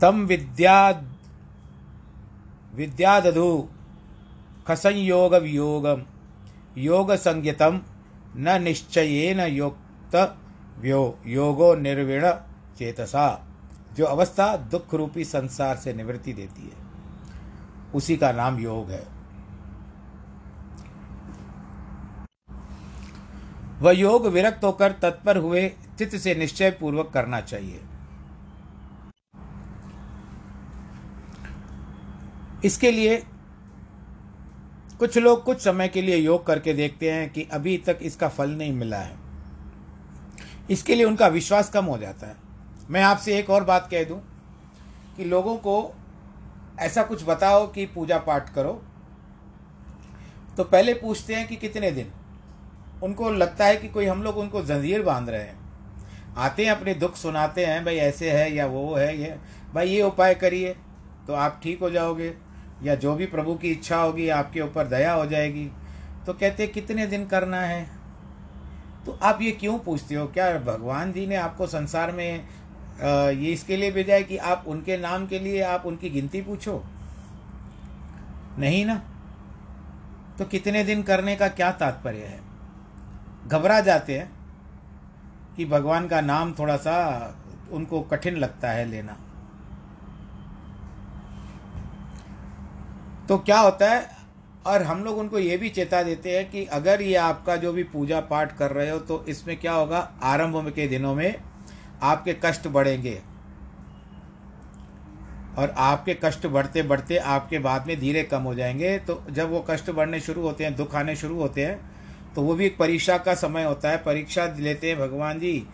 तम 0.01 0.25
विद्या 0.25 0.89
विद्या 2.75 3.19
दधु 3.19 3.69
खसंयोग 4.67 5.35
वियोगम 5.35 6.03
योग 6.77 7.11
संज्ञतम 7.15 7.79
न 8.35 8.61
निश्चयेन 8.61 9.39
योक्त 9.39 10.15
व्यो 10.79 11.19
योगो 11.27 11.73
निर्विण 11.75 12.25
चेतसा, 12.77 13.47
जो 13.93 14.05
अवस्था 14.05 14.57
दुख 14.57 14.93
रूपी 14.93 15.25
संसार 15.25 15.77
से 15.77 15.93
निवृत्ति 15.93 16.33
देती 16.33 16.61
है। 16.61 16.83
उसी 17.95 18.17
का 18.17 18.31
नाम 18.31 18.59
योग 18.59 18.91
है। 18.91 19.07
वह 23.79 23.91
योग 23.91 24.27
विरक्त 24.27 24.63
होकर 24.63 24.91
तत्पर 24.91 25.37
हुए 25.37 25.69
चित्त 25.97 26.15
से 26.15 26.35
निश्चय 26.35 26.71
पूर्वक 26.71 27.11
करना 27.13 27.41
चाहिए। 27.41 27.81
इसके 32.65 32.91
लिए 32.91 33.23
कुछ 34.99 35.17
लोग 35.17 35.43
कुछ 35.43 35.61
समय 35.61 35.87
के 35.87 36.01
लिए 36.01 36.15
योग 36.15 36.45
करके 36.45 36.73
देखते 36.73 37.11
हैं 37.11 37.29
कि 37.29 37.43
अभी 37.43 37.77
तक 37.77 37.99
इसका 38.01 38.27
फल 38.27 38.49
नहीं 38.49 38.71
मिला 38.71 38.97
है। 38.97 39.17
इसके 40.69 40.95
लिए 40.95 41.05
उनका 41.05 41.27
विश्वास 41.27 41.69
कम 41.69 41.85
हो 41.85 41.97
जाता 41.97 42.27
है। 42.27 42.42
मैं 42.89 43.01
आपसे 43.03 43.37
एक 43.39 43.49
और 43.49 43.63
बात 43.63 43.87
कह 43.91 44.03
दूँ 44.03 44.21
कि 45.17 45.25
लोगों 45.25 45.55
को 45.57 45.93
ऐसा 46.79 47.03
कुछ 47.03 47.23
बताओ 47.27 47.65
कि 47.67 47.85
पूजा 47.85 48.17
पाठ 48.17 48.53
करो। 48.53 48.81
तो 50.57 50.63
पहले 50.63 50.93
पूछते 50.93 51.35
हैं 51.35 51.47
कि 51.47 51.55
कितने 51.55 51.91
दिन? 51.91 52.11
उनको 53.03 53.29
लगता 53.29 53.65
है 53.65 53.77
कि 53.77 53.87
कोई 53.87 54.05
हम 54.05 54.23
लोग 54.23 54.37
उनको 54.37 54.61
जंजीर 54.61 55.01
बाँध 55.01 55.29
रहे 55.29 55.41
हैं। 55.41 55.57
आते 56.37 56.65
हैं, 56.65 56.71
अपने 56.71 56.93
दुख 56.93 57.15
सुनाते 57.15 57.65
हैं, 57.65 57.83
भाई 57.85 57.95
ऐसे 57.95 58.31
है 58.31 58.51
या 58.53 58.65
वो 58.65 58.93
है, 58.95 59.17
ये 59.21 59.37
भाई 59.73 59.89
ये 59.89 60.01
उपाय 60.01 60.35
करिए 60.35 60.75
तो 61.27 61.33
आप 61.33 61.59
ठीक 61.63 61.79
हो 61.79 61.89
जाओगे 61.89 62.33
या 62.83 62.95
जो 62.95 63.15
भी 63.15 63.25
प्रभु 63.25 63.55
की 63.55 63.71
इच्छा 63.71 63.97
होगी 63.97 64.29
आपके 64.29 64.61
ऊपर 64.61 64.87
दया 64.87 65.13
हो 65.13 65.25
जाएगी। 65.25 65.69
तो 66.25 66.33
कहते, 66.33 66.67
कितने 66.67 67.07
दिन 67.07 67.25
करना 67.25 67.61
है? 67.61 67.85
तो 69.05 69.19
आप 69.23 69.41
ये 69.41 69.51
क्यों 69.51 69.77
पूछते 69.79 70.15
हो? 70.15 70.27
क्या 70.27 70.57
भगवान 70.59 71.11
जी 71.11 71.25
ने 71.27 71.35
आपको 71.35 71.67
संसार 71.67 72.11
में 72.11 72.45
ये 73.01 73.51
इसके 73.51 73.77
लिए 73.77 73.91
भेजा 73.91 74.13
है 74.13 74.23
कि 74.23 74.37
आप 74.37 74.63
उनके 74.67 74.97
नाम 74.97 75.25
के 75.27 75.39
लिए 75.39 75.61
आप 75.61 75.85
उनकी 75.85 76.09
गिनती 76.09 76.41
पूछो। 76.41 76.83
नहीं 78.59 78.85
ना? 78.85 78.95
तो 80.39 80.45
कितने 80.45 80.83
दिन 80.83 81.03
करने 81.03 81.35
का 81.35 81.47
क्या 81.47 81.71
तात्पर्य 81.71 82.25
है? 82.25 82.39
घबरा 83.47 83.79
जाते 83.81 84.17
हैं 84.17 84.31
कि 85.57 85.65
भगवान 85.65 86.07
का 86.07 86.21
नाम 86.21 86.53
थोड़ा 86.53 86.77
सा 86.77 86.95
उनको 87.71 88.01
कठिन 88.01 88.35
लगता 88.35 88.71
है 88.71 88.85
लेना। 88.85 89.17
तो 93.29 93.37
क्या 93.37 93.59
होता 93.59 93.89
है? 93.89 94.09
और 94.65 94.83
हम 94.83 95.03
लोग 95.03 95.17
उनको 95.17 95.39
ये 95.39 95.57
भी 95.57 95.69
चेता 95.69 96.03
देते 96.03 96.37
हैं 96.37 96.49
कि 96.51 96.65
अगर 96.65 97.01
ये 97.01 97.15
आपका 97.15 97.55
जो 97.55 97.71
भी 97.73 97.83
पूजा 97.83 98.19
पाठ 98.19 98.57
कर 98.57 98.71
रहे 98.71 98.89
हो 98.89 98.99
तो 98.99 99.25
इसमें 99.25 99.59
क्या 99.59 99.73
होगा? 99.73 100.11
आरंभ 100.23 100.69
के 100.69 100.87
दिनों 100.87 101.15
में 101.15 101.35
आपके 102.03 102.33
कष्ट 102.43 102.67
बढ़ेंगे। 102.67 103.21
और 105.57 105.73
आपके 105.77 106.13
कष्ट 106.23 106.45
बढ़ते 106.47 106.81
बढ़ते 106.83 107.17
आपके 107.17 107.59
बाद 107.59 107.87
में 107.87 107.99
धीरे 107.99 108.23
कम 108.23 108.41
हो 108.41 108.53
जाएँगे। 108.55 108.97
तो 108.99 109.21
जब 109.29 109.49
वो 109.49 109.65
कष्ट 109.69 109.89
बढ़ने 109.91 110.19
शुरू 110.19 110.41
होते 110.41 110.63
हैं, 110.63 110.75
दुख 110.75 110.95
आने 110.95 111.15
शुरू 111.15 111.39
होते 111.39 111.65
हैं 111.65 111.79
तो 112.35 112.41
वो 112.41 112.55
भी 112.55 112.65
एक 112.65 112.77
परीक्षा 112.77 113.17
का 113.17 113.33
समय 113.35 113.63
होता 113.63 113.89
है। 113.89 113.97
परीक्षा 113.97 114.45
लेते 114.57 114.89
हैं 114.89 114.99
भगवान 114.99 115.39
जी, 115.39 115.67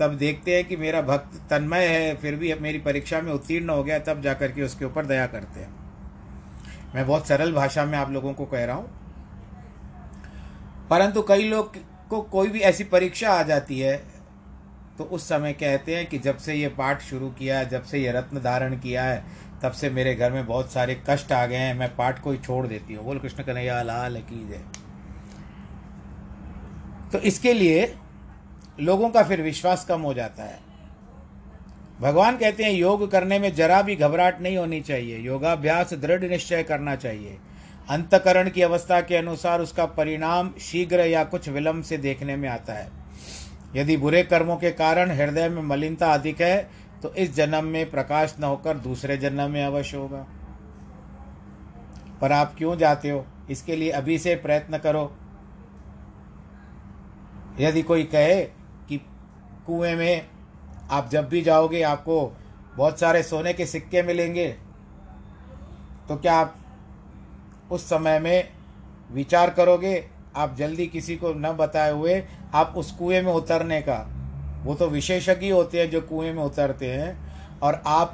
तब 0.00 0.14
देखते 0.14 0.54
हैं 0.56 0.64
कि 0.64 0.76
मेरा 0.76 1.00
भक्त 1.02 1.40
तन्मय 1.50 1.86
है, 1.86 2.14
फिर 2.16 2.34
भी 2.34 2.54
मेरी 2.54 2.78
परीक्षा 2.78 3.20
में 3.20 3.32
उत्तीर्ण 3.32 3.70
हो 3.70 3.84
गया, 3.84 3.98
तब 3.98 4.22
जाकर 4.22 4.52
के 4.52 4.62
उसके 4.62 4.84
ऊपर 4.84 5.06
दया 5.06 5.26
करते 5.26 5.60
हैं। 5.60 5.74
मैं 6.94 7.06
बहुत 7.06 7.28
सरल 7.28 7.52
भाषा 7.52 7.84
में 7.84 7.98
आप 7.98 8.10
लोगों 8.10 8.32
को 8.34 8.44
कह 8.44 8.64
रहा 8.64 8.76
हूँ। 8.76 8.88
परंतु 10.90 11.22
कई 11.22 11.48
लोग 11.48 11.76
को 12.08 12.20
कोई 12.22 12.48
भी 12.48 12.60
ऐसी 12.60 12.84
परीक्षा 12.84 13.30
आ 13.30 13.42
जाती 13.42 13.80
है 13.80 13.96
तो 14.98 15.04
उस 15.04 15.28
समय 15.28 15.52
कहते 15.52 15.96
हैं 15.96 16.06
कि 16.06 16.18
जब 16.18 16.36
से 16.36 16.54
ये 16.54 16.68
पाठ 16.68 17.02
शुरू 17.02 17.30
किया 17.30 17.58
है 17.58 17.68
जब 17.68 17.84
से 17.84 17.98
ये 17.98 18.12
रत्न 18.12 18.40
धारण 18.40 18.78
किया 18.78 19.04
है, 19.04 19.24
तब 19.62 19.72
से 19.72 19.90
मेरे 19.90 20.14
घर 20.14 20.32
में 20.32 20.46
बहुत 20.46 20.72
सारे 20.72 21.02
कष्ट 21.10 21.32
आ 21.32 21.46
गए 21.46 21.56
हैं, 21.56 21.74
मैं 21.74 21.96
पाठ 21.96 22.22
को 22.22 22.30
ही 22.30 22.38
छोड़ 22.38 22.66
देती 22.66 22.94
हूँ। 22.94 23.04
बोल 23.04 23.18
कृष्ण 23.18 23.42
कन्हैया, 23.42 23.82
लाल 23.82 24.16
की 24.16 24.48
जय। 24.48 24.62
तो 27.12 27.18
इसके 27.18 27.52
लिए 27.52 27.94
लोगों 28.80 29.10
का 29.10 29.22
फिर 29.22 29.42
विश्वास 29.42 29.84
कम 29.84 30.00
हो 30.00 30.14
जाता 30.14 30.42
है। 30.42 30.58
भगवान 32.00 32.36
कहते 32.36 32.64
हैं, 32.64 32.72
योग 32.72 33.10
करने 33.10 33.38
में 33.38 33.54
जरा 33.54 33.82
भी 33.82 33.96
घबराहट 33.96 34.40
नहीं 34.40 34.56
होनी 34.56 34.80
चाहिए। 34.80 35.18
योगाभ्यास 35.18 35.94
दृढ़ 35.94 36.24
निश्चय 36.24 36.62
करना 36.62 36.96
चाहिए। 36.96 37.38
अंतकरण 37.90 38.50
की 38.50 38.62
अवस्था 38.62 39.00
के 39.00 39.16
अनुसार 39.16 39.60
उसका 39.60 39.86
परिणाम 39.86 40.54
शीघ्र 40.60 41.00
या 41.00 41.24
कुछ 41.24 41.48
विलंब 41.48 41.82
से 41.82 41.96
देखने 41.96 42.36
में 42.36 42.48
आता 42.48 42.72
है। 42.72 42.95
यदि 43.76 43.96
बुरे 43.96 44.22
कर्मों 44.22 44.56
के 44.56 44.70
कारण 44.70 45.10
हृदय 45.10 45.48
में 45.48 45.62
मलिनता 45.62 46.12
अधिक 46.14 46.40
है 46.40 46.70
तो 47.02 47.12
इस 47.14 47.34
जन्म 47.34 47.64
में 47.64 47.90
प्रकाश 47.90 48.34
न 48.40 48.44
होकर 48.44 48.78
दूसरे 48.78 49.16
जन्म 49.16 49.50
में 49.50 49.64
अवश्य 49.64 49.96
होगा। 49.96 50.26
पर 52.20 52.32
आप 52.32 52.54
क्यों 52.58 52.76
जाते 52.78 53.10
हो? 53.10 53.24
इसके 53.50 53.76
लिए 53.76 53.90
अभी 53.90 54.18
से 54.18 54.34
प्रयत्न 54.34 54.78
करो। 54.78 55.16
यदि 57.60 57.82
कोई 57.82 58.04
कहे 58.04 58.42
कि 58.88 59.00
कुएँ 59.66 59.94
में 59.94 60.26
आप 60.90 61.08
जब 61.08 61.28
भी 61.28 61.42
जाओगे, 61.42 61.82
आपको 61.82 62.36
बहुत 62.76 63.00
सारे 63.00 63.22
सोने 63.22 63.52
के 63.52 63.66
सिक्के 63.66 64.02
मिलेंगे 64.02 64.48
तो 66.08 66.16
क्या 66.16 66.34
आप 66.34 66.56
उस 67.70 67.84
समय 67.84 68.18
में 68.18 68.48
विचार 69.12 69.50
करोगे? 69.50 70.08
आप 70.36 70.54
जल्दी 70.56 70.86
किसी 70.86 71.16
को 71.16 71.32
न 71.32 71.52
बताए 71.52 71.92
हुए 71.92 72.20
आप 72.56 72.74
उस 72.76 72.90
कुएँ 72.90 73.20
में 73.22 73.32
उतरने 73.32 73.80
का। 73.80 73.98
वो 74.64 74.74
तो 74.74 74.88
विशेषज्ञ 74.88 75.50
होते 75.50 75.80
हैं 75.80 75.90
जो 75.90 76.00
कुएँ 76.00 76.32
में 76.32 76.42
उतरते 76.42 76.92
हैं। 76.92 77.60
और 77.60 77.82
आप 77.86 78.12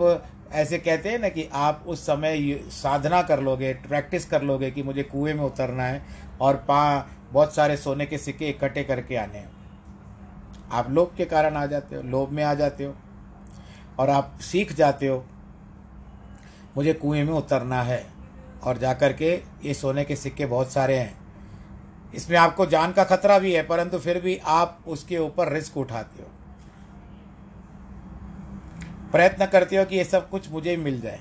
ऐसे 0.52 0.78
कहते 0.78 1.08
हैं 1.08 1.18
ना 1.18 1.28
कि 1.28 1.48
आप 1.52 1.84
उस 1.86 2.06
समय 2.06 2.54
साधना 2.70 3.22
कर 3.22 3.40
लोगे, 3.40 3.72
प्रैक्टिस 3.88 4.24
कर 4.26 4.42
लोगे 4.42 4.70
कि 4.70 4.82
मुझे 4.82 5.02
कुएँ 5.02 5.34
में 5.34 5.44
उतरना 5.44 5.84
है 5.84 6.02
और 6.40 6.56
पा, 6.56 7.08
बहुत 7.32 7.54
सारे 7.54 7.76
सोने 7.76 8.06
के 8.06 8.18
सिक्के 8.18 8.48
इकट्ठे 8.48 8.84
करके 8.84 9.16
आने 9.16 9.38
हैं। 9.38 9.50
आप 10.72 10.90
लोभ 10.90 11.14
के 11.16 11.24
कारण 11.24 11.56
आ 11.56 11.66
जाते 11.66 11.96
हो, 11.96 12.02
लोभ 12.02 12.30
में 12.30 12.42
आ 12.44 12.54
जाते 12.54 12.84
हो 12.84 12.94
और 13.98 14.10
आप 14.10 14.38
सीख 14.40 14.72
जाते 14.72 15.06
हो, 15.06 15.24
मुझे 16.76 16.92
कुएँ 16.92 17.22
में 17.24 17.32
उतरना 17.32 17.82
है 17.82 18.04
और 18.64 18.78
जाकर 18.78 19.12
के 19.12 19.32
ये 19.64 19.74
सोने 19.74 20.04
के 20.04 20.16
सिक्के 20.16 20.46
बहुत 20.46 20.72
सारे 20.72 20.98
हैं। 20.98 21.21
इसमें 22.14 22.36
आपको 22.38 22.66
जान 22.66 22.92
का 22.92 23.04
खतरा 23.04 23.38
भी 23.38 23.52
है, 23.52 23.62
परंतु 23.62 23.98
फिर 23.98 24.20
भी 24.20 24.36
आप 24.46 24.78
उसके 24.86 25.18
ऊपर 25.18 25.52
रिस्क 25.52 25.76
उठाते 25.76 26.22
हो। 26.22 26.28
प्रयत्न 29.12 29.46
करते 29.46 29.76
हो 29.76 29.84
कि 29.84 29.96
ये 29.96 30.04
सब 30.04 30.28
कुछ 30.30 30.50
मुझे 30.50 30.76
मिल 30.76 31.00
जाए। 31.00 31.20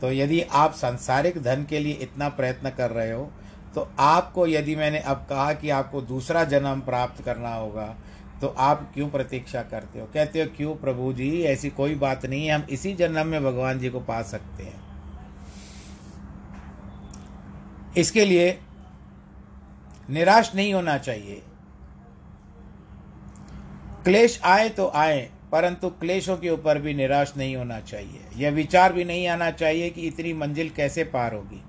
तो 0.00 0.10
यदि 0.12 0.40
आप 0.42 0.74
सांसारिक 0.74 1.42
धन 1.42 1.64
के 1.64 1.78
लिए 1.78 1.92
इतना 2.02 2.28
प्रयत्न 2.30 2.70
कर 2.70 2.90
रहे 2.90 3.10
हो 3.12 3.30
तो 3.74 3.88
आपको 4.00 4.46
यदि 4.46 4.74
मैंने 4.76 4.98
अब 5.00 5.26
कहा 5.30 5.52
कि 5.52 5.70
आपको 5.70 6.00
दूसरा 6.02 6.44
जन्म 6.44 6.80
प्राप्त 6.80 7.22
करना 7.24 7.54
होगा 7.54 7.84
तो 8.40 8.48
आप 8.58 8.90
क्यों 8.94 9.08
प्रतीक्षा 9.10 9.62
करते 9.62 10.00
हो? 10.00 10.06
कहते 10.06 10.40
हो, 10.40 10.46
क्यों 10.56 10.74
प्रभु 10.76 11.12
जी, 11.12 11.42
ऐसी 11.42 11.70
कोई 11.70 11.94
बात 11.94 12.24
नहीं 12.26 12.46
है, 12.46 12.54
हम 12.54 12.66
इसी 12.70 12.92
जन्म 12.94 13.26
में 13.26 13.44
भगवान 13.44 13.78
जी 13.78 13.88
को 13.90 14.00
पा 14.00 14.20
सकते 14.22 14.62
हैं। 14.62 14.80
इसके 17.96 18.24
लिए 18.24 18.58
निराश 20.10 20.54
नहीं 20.54 20.74
होना 20.74 20.98
चाहिए। 20.98 21.42
क्लेश 24.04 24.40
आए 24.44 24.68
तो 24.68 24.92
आए, 24.94 25.30
परंतु 25.52 25.88
क्लेशों 25.88 26.36
के 26.36 26.50
ऊपर 26.50 26.78
भी 26.78 26.94
निराश 26.94 27.34
नहीं 27.36 27.56
होना 27.56 27.80
चाहिए। 27.80 28.20
यह 28.36 28.50
विचार 28.50 28.92
भी 28.92 29.04
नहीं 29.04 29.28
आना 29.28 29.50
चाहिए 29.50 29.90
कि 29.90 30.00
इतनी 30.00 30.32
मंजिल 30.32 30.70
कैसे 30.70 31.04
पार 31.04 31.34
होगी। 31.34 31.62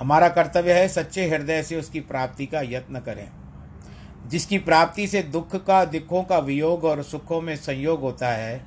हमारा 0.00 0.28
कर्तव्य 0.28 0.72
है 0.72 0.88
सच्चे 0.88 1.28
हृदय 1.28 1.62
से 1.62 1.76
उसकी 1.76 2.00
प्राप्ति 2.00 2.46
का 2.46 2.60
यत्न 2.60 2.98
करें। 2.98 3.28
जिसकी 4.28 4.58
प्राप्ति 4.58 5.06
से 5.06 5.22
दुख 5.22 5.66
का, 5.66 5.84
दुखों 5.84 6.22
का 6.22 6.38
वियोग 6.38 6.84
और 6.84 7.02
सुखों 7.02 7.40
में 7.40 7.56
संयोग 7.56 8.00
होता 8.00 8.28
है, 8.28 8.66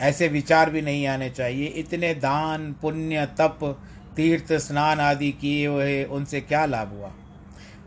ऐसे 0.00 0.28
विचार 0.28 0.70
भी 0.70 0.82
नहीं 0.82 1.06
आने 1.06 1.30
चाहिए। 1.30 1.66
इतने 1.66 2.14
दान, 2.14 2.72
पुण्य, 2.72 3.26
तप, 3.26 3.82
तीर्थ, 4.16 4.52
स्नान 4.52 5.00
आदि 5.00 5.32
किए 5.32 5.66
हुए 5.66 6.04
उनसे 6.04 6.40
क्या 6.40 6.66
लाभ 6.66 6.88
हुआ? 6.88 7.12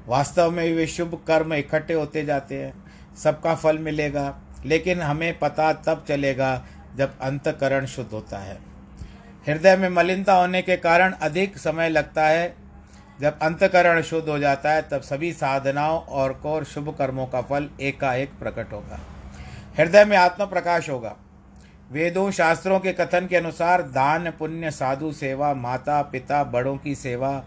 वास्तव 0.10 0.52
में 0.52 0.74
वे 0.74 0.88
शुभ 0.88 1.24
कर्म 1.28 1.54
इकट्ठे 1.54 1.93
होते 1.93 2.26
जाते 2.26 2.63
हैं। 2.63 2.74
सबका 3.15 3.56
फल 3.56 3.78
मिलेगा, 3.78 4.39
लेकिन 4.65 5.02
हमें 5.02 5.39
पता 5.39 5.74
तब 5.74 6.06
चलेगा 6.08 6.65
जब 6.95 7.19
अंतकरण 7.19 7.86
शुद्ध 7.86 8.12
होता 8.12 8.38
है। 8.38 8.58
हृदय 9.48 9.78
में 9.78 9.89
मलिनता 9.89 10.34
होने 10.34 10.62
के 10.62 10.78
कारण 10.78 11.12
अधिक 11.12 11.58
समय 11.58 11.89
लगता 11.89 12.28
है। 12.28 12.56
जब 13.22 13.39
अंतकरण 13.39 14.02
शुद्ध 14.02 14.30
हो 14.30 14.39
जाता 14.39 14.72
है, 14.72 14.82
तब 14.82 15.02
सभी 15.02 15.34
साधनाओं 15.34 16.00
और 16.00 16.34
कौर 16.34 16.63
शुभ 16.63 16.95
कर्मों 16.98 17.26
का 17.26 17.41
फल 17.41 17.69
एकाएक 17.82 18.32
प्रकट 18.39 18.74
होगा। 18.74 19.00
हृदय 19.78 20.06
में 20.06 20.17
आत्म 20.17 20.45
प्रकाश 20.45 20.89
होगा। 20.89 21.15
वेदों, 21.91 22.32
शास्त्रों 22.32 22.80
के 22.80 22.93
कथन 22.93 23.28
के 23.28 23.36
अनुसार 23.36 23.82
दान, 23.82 24.32
पुण्य, 24.32 24.72
साधु 24.72 25.12
सेवा 25.12 25.54
माता 25.54 26.02
पिता 26.02 26.43
बड़ों 26.43 26.78
की 26.78 26.95
सेवा 26.95 27.43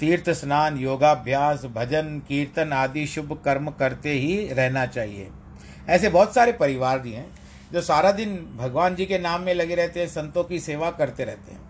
तीर्थ 0.00 0.30
स्नान, 0.30 0.76
योगाभ्यास, 0.78 1.64
भजन, 1.64 2.18
कीर्तन 2.28 2.72
आदि 2.72 3.06
शुभ 3.06 3.32
कर्म 3.44 3.70
करते 3.70 4.12
ही 4.12 4.52
रहना 4.52 4.84
चाहिए। 4.86 5.28
ऐसे 5.88 6.08
बहुत 6.08 6.34
सारे 6.34 6.52
परिवार 6.52 6.98
भी 6.98 7.12
हैं 7.12 7.26
जो 7.72 7.80
सारा 7.80 8.12
दिन 8.12 8.34
भगवान 8.56 8.94
जी 8.94 9.06
के 9.06 9.18
नाम 9.18 9.42
में 9.42 9.54
लगे 9.54 9.74
रहते 9.74 10.00
हैं, 10.00 10.06
संतों 10.08 10.44
की 10.44 10.60
सेवा 10.60 10.90
करते 10.90 11.24
रहते 11.24 11.52
हैं। 11.52 11.60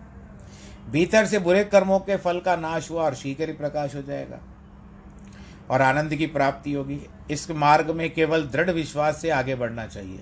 भीतर 0.91 1.25
से 1.25 1.39
बुरे 1.39 1.63
कर्मों 1.63 1.99
के 1.99 2.17
फल 2.17 2.39
का 2.39 2.55
नाश 2.55 2.89
हुआ 2.91 3.03
और 3.03 3.15
शीघ्र 3.15 3.47
ही 3.47 3.53
प्रकाश 3.53 3.95
हो 3.95 4.01
जाएगा 4.01 4.39
और 5.69 5.81
आनंद 5.81 6.15
की 6.15 6.27
प्राप्ति 6.27 6.73
होगी। 6.73 6.99
इस 7.31 7.49
मार्ग 7.51 7.91
में 7.91 8.09
केवल 8.13 8.43
दृढ़ 8.43 8.69
विश्वास 8.69 9.21
से 9.21 9.29
आगे 9.29 9.55
बढ़ना 9.55 9.85
चाहिए। 9.87 10.19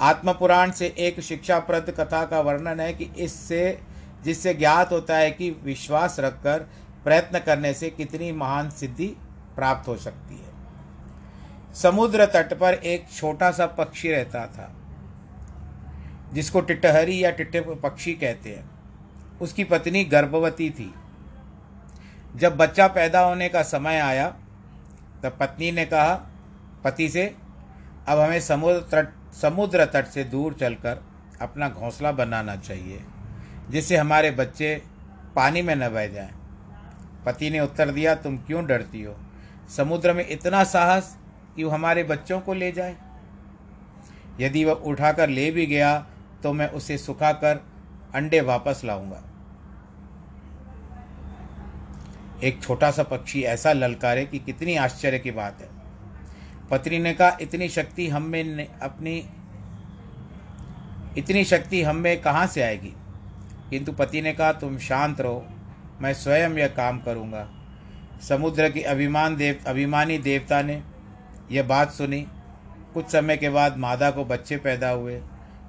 आत्मपुराण 0.00 0.70
से 0.70 0.94
एक 0.98 1.20
शिक्षाप्रद 1.20 1.94
कथा 1.98 2.24
का 2.24 2.40
वर्णन 2.40 2.80
है 2.80 2.92
कि 2.92 3.10
इससे 3.18 3.78
जिससे 4.24 4.54
ज्ञात 4.54 4.92
होता 4.92 5.16
है 5.16 5.30
कि 5.30 5.50
विश्वास 5.64 6.20
रखकर 6.20 6.58
प्रयत्न 7.04 7.38
करने 7.38 7.72
से 7.74 7.90
कितनी 7.90 8.32
महान 8.32 8.70
सिद्धि 8.70 9.06
प्राप्त 9.56 9.88
हो 9.88 9.96
सकती 9.96 10.34
है। 10.34 10.52
समुद्र 11.74 12.26
तट 12.26 12.52
पर 12.54 12.74
एक 12.74 13.06
छोटा 13.10 13.50
सा 13.50 13.66
पक्षी 13.66 14.10
रहता 14.10 14.46
था, 14.46 14.72
जिसको 16.32 16.60
टिटहरी 16.60 17.24
या 17.24 17.30
टिट्टे 17.30 17.60
पक्षी 17.60 18.12
कहते 18.12 18.50
हैं। 18.50 18.70
उसकी 19.40 19.64
पत्नी 19.64 20.04
गर्भवती 20.04 20.70
थी। 20.70 20.94
जब 22.36 22.56
बच्चा 22.56 22.86
पैदा 22.88 23.20
होने 23.20 23.48
का 23.48 23.62
समय 23.62 23.98
आया, 23.98 24.28
तब 25.22 25.36
पत्नी 25.40 25.72
ने 25.72 25.84
कहा, 25.84 26.14
पति 26.84 27.08
से, 27.08 27.34
अब 28.08 28.18
हमें 28.18 28.40
समुद्र 28.40 28.80
तट 28.80 29.34
समुद्र 29.34 29.84
तट 29.84 30.06
से 30.06 30.24
दूर 30.24 30.54
चलकर 30.54 31.02
अपना 31.40 31.68
घोंसला 31.68 32.12
बनाना 32.12 32.56
चाहिए। 32.56 33.00
जिससे 33.70 33.96
हमारे 33.96 34.30
बच्चे 34.30 34.74
पानी 35.36 35.62
में 35.62 35.74
न 35.76 35.88
बह 35.88 36.06
जाएँ। 36.06 36.30
पति 37.26 37.50
ने 37.50 37.60
उत्तर 37.60 37.90
दिया, 37.90 38.14
तुम 38.14 38.36
क्यों 38.38 38.64
डरती 38.66 39.02
हो? 39.02 39.16
समुद्र 39.76 40.12
में 40.12 40.26
इतना 40.28 40.64
साहस 40.64 41.16
कि 41.56 41.64
वो 41.64 41.70
हमारे 41.70 42.02
बच्चों 42.04 42.40
को 42.40 42.54
ले 42.54 42.72
जाए। 42.72 42.96
यदि 44.40 44.64
वह 44.64 44.72
उठाकर 44.72 45.28
ले 45.28 45.50
भी 45.50 45.66
गया 45.66 45.98
तो 46.42 46.52
मैं 46.52 46.68
उसे 46.68 46.98
सुखाकर 46.98 47.64
अंडे 48.14 48.40
वापस 48.40 48.80
लाऊँगा। 48.84 49.22
एक 52.44 52.62
छोटा 52.62 52.90
सा 52.90 53.02
पक्षी 53.02 53.42
ऐसा 53.42 53.72
ललकारे 53.72 54.24
कि 54.26 54.38
कितनी 54.38 54.76
आश्चर्य 54.76 55.18
की 55.18 55.30
बात 55.30 55.60
है। 55.60 55.68
पत्नी 56.70 56.98
ने 56.98 57.12
कहा, 57.14 57.36
इतनी 57.40 57.68
शक्ति 57.68 58.08
हम 58.08 58.22
में 58.22 58.66
अपनी, 58.68 59.16
इतनी 61.18 61.44
शक्ति 61.44 61.82
हम 61.82 61.96
में 61.96 62.20
कहाँ 62.20 62.46
से 62.46 62.62
आएगी? 62.62 62.92
किंतु 63.70 63.92
पति 63.92 64.22
ने 64.22 64.32
कहा, 64.32 64.52
तुम 64.52 64.78
शांत 64.78 65.20
रहो, 65.20 65.46
मैं 66.00 66.14
स्वयं 66.14 66.50
यह 66.50 66.68
काम 66.68 66.98
करूँगा। 66.98 67.48
समुद्र 68.28 68.68
की 68.70 68.82
अभिमान 68.82 69.36
देव, 69.36 69.60
अभिमानी 69.66 70.18
देवता 70.18 70.62
ने 70.62 70.82
यह 71.52 71.62
बात 71.62 71.92
सुनी। 71.92 72.26
कुछ 72.94 73.06
समय 73.06 73.36
के 73.36 73.48
बाद 73.48 73.76
मादा 73.76 74.10
को 74.10 74.24
बच्चे 74.24 74.56
पैदा 74.56 74.90
हुए। 74.90 75.20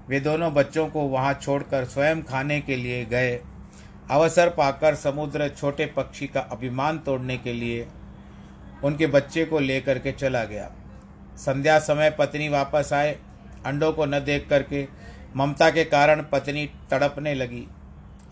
वे 0.09 0.19
दोनों 0.19 0.53
बच्चों 0.53 0.87
को 0.87 1.01
वहाँ 1.01 1.33
छोड़कर 1.33 1.85
स्वयं 1.85 2.21
खाने 2.23 2.61
के 2.61 2.75
लिए 2.75 3.05
गए। 3.05 3.39
अवसर 4.11 4.49
पाकर 4.49 4.95
समुद्र 4.95 5.49
छोटे 5.49 5.85
पक्षी 5.85 6.27
का 6.27 6.39
अभिमान 6.39 6.99
तोड़ने 6.99 7.37
के 7.37 7.53
लिए 7.53 7.87
उनके 8.83 9.07
बच्चे 9.07 9.45
को 9.45 9.59
लेकर 9.59 9.99
के 9.99 10.11
चला 10.11 10.43
गया। 10.43 10.71
संध्या 11.37 11.79
समय 11.79 12.09
पत्नी 12.09 12.49
वापस 12.49 12.89
आए। 12.93 13.17
अंडों 13.65 13.93
को 13.93 14.05
न 14.05 14.19
देख 14.19 14.47
करके 14.49 14.87
ममता 15.35 15.69
के 15.69 15.83
कारण 15.83 16.21
पत्नी 16.21 16.65
तड़पने 16.91 17.33
लगी। 17.33 17.67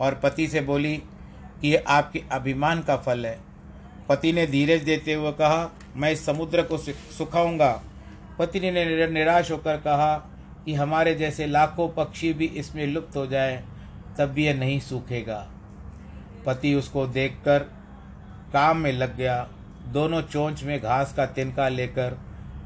और 0.01 0.15
पति 0.15 0.47
से 0.47 0.61
बोली 0.61 0.95
कि 1.61 1.67
ये 1.67 1.77
आपके 1.77 2.21
अभिमान 2.31 2.81
का 2.81 2.97
फल 2.97 3.25
है। 3.25 3.39
पति 4.09 4.31
ने 4.33 4.45
धीरज 4.47 4.81
देते 4.81 5.13
हुए 5.13 5.31
कहा, 5.31 5.69
मैं 5.95 6.11
इस 6.11 6.25
समुद्र 6.25 6.61
को 6.61 6.77
सुखाऊँगा। 6.77 7.71
पत्नी 8.39 8.71
ने 8.71 9.07
निराश 9.07 9.51
होकर 9.51 9.77
कहा 9.77 10.15
कि 10.65 10.73
हमारे 10.73 11.13
जैसे 11.15 11.47
लाखों 11.47 11.87
पक्षी 11.89 12.33
भी 12.33 12.45
इसमें 12.45 12.85
लुप्त 12.87 13.15
हो 13.15 13.25
जाए, 13.27 13.63
तब 14.17 14.29
भी 14.29 14.45
यह 14.45 14.53
नहीं 14.53 14.79
सूखेगा। 14.79 15.47
पति 16.45 16.73
उसको 16.75 17.05
देखकर 17.07 17.59
काम 18.53 18.77
में 18.77 18.91
लग 18.91 19.15
गया। 19.17 19.47
दोनों 19.87 20.21
चोंच 20.21 20.63
में 20.63 20.79
घास 20.79 21.13
का 21.13 21.25
तिनका 21.25 21.67
लेकर 21.69 22.17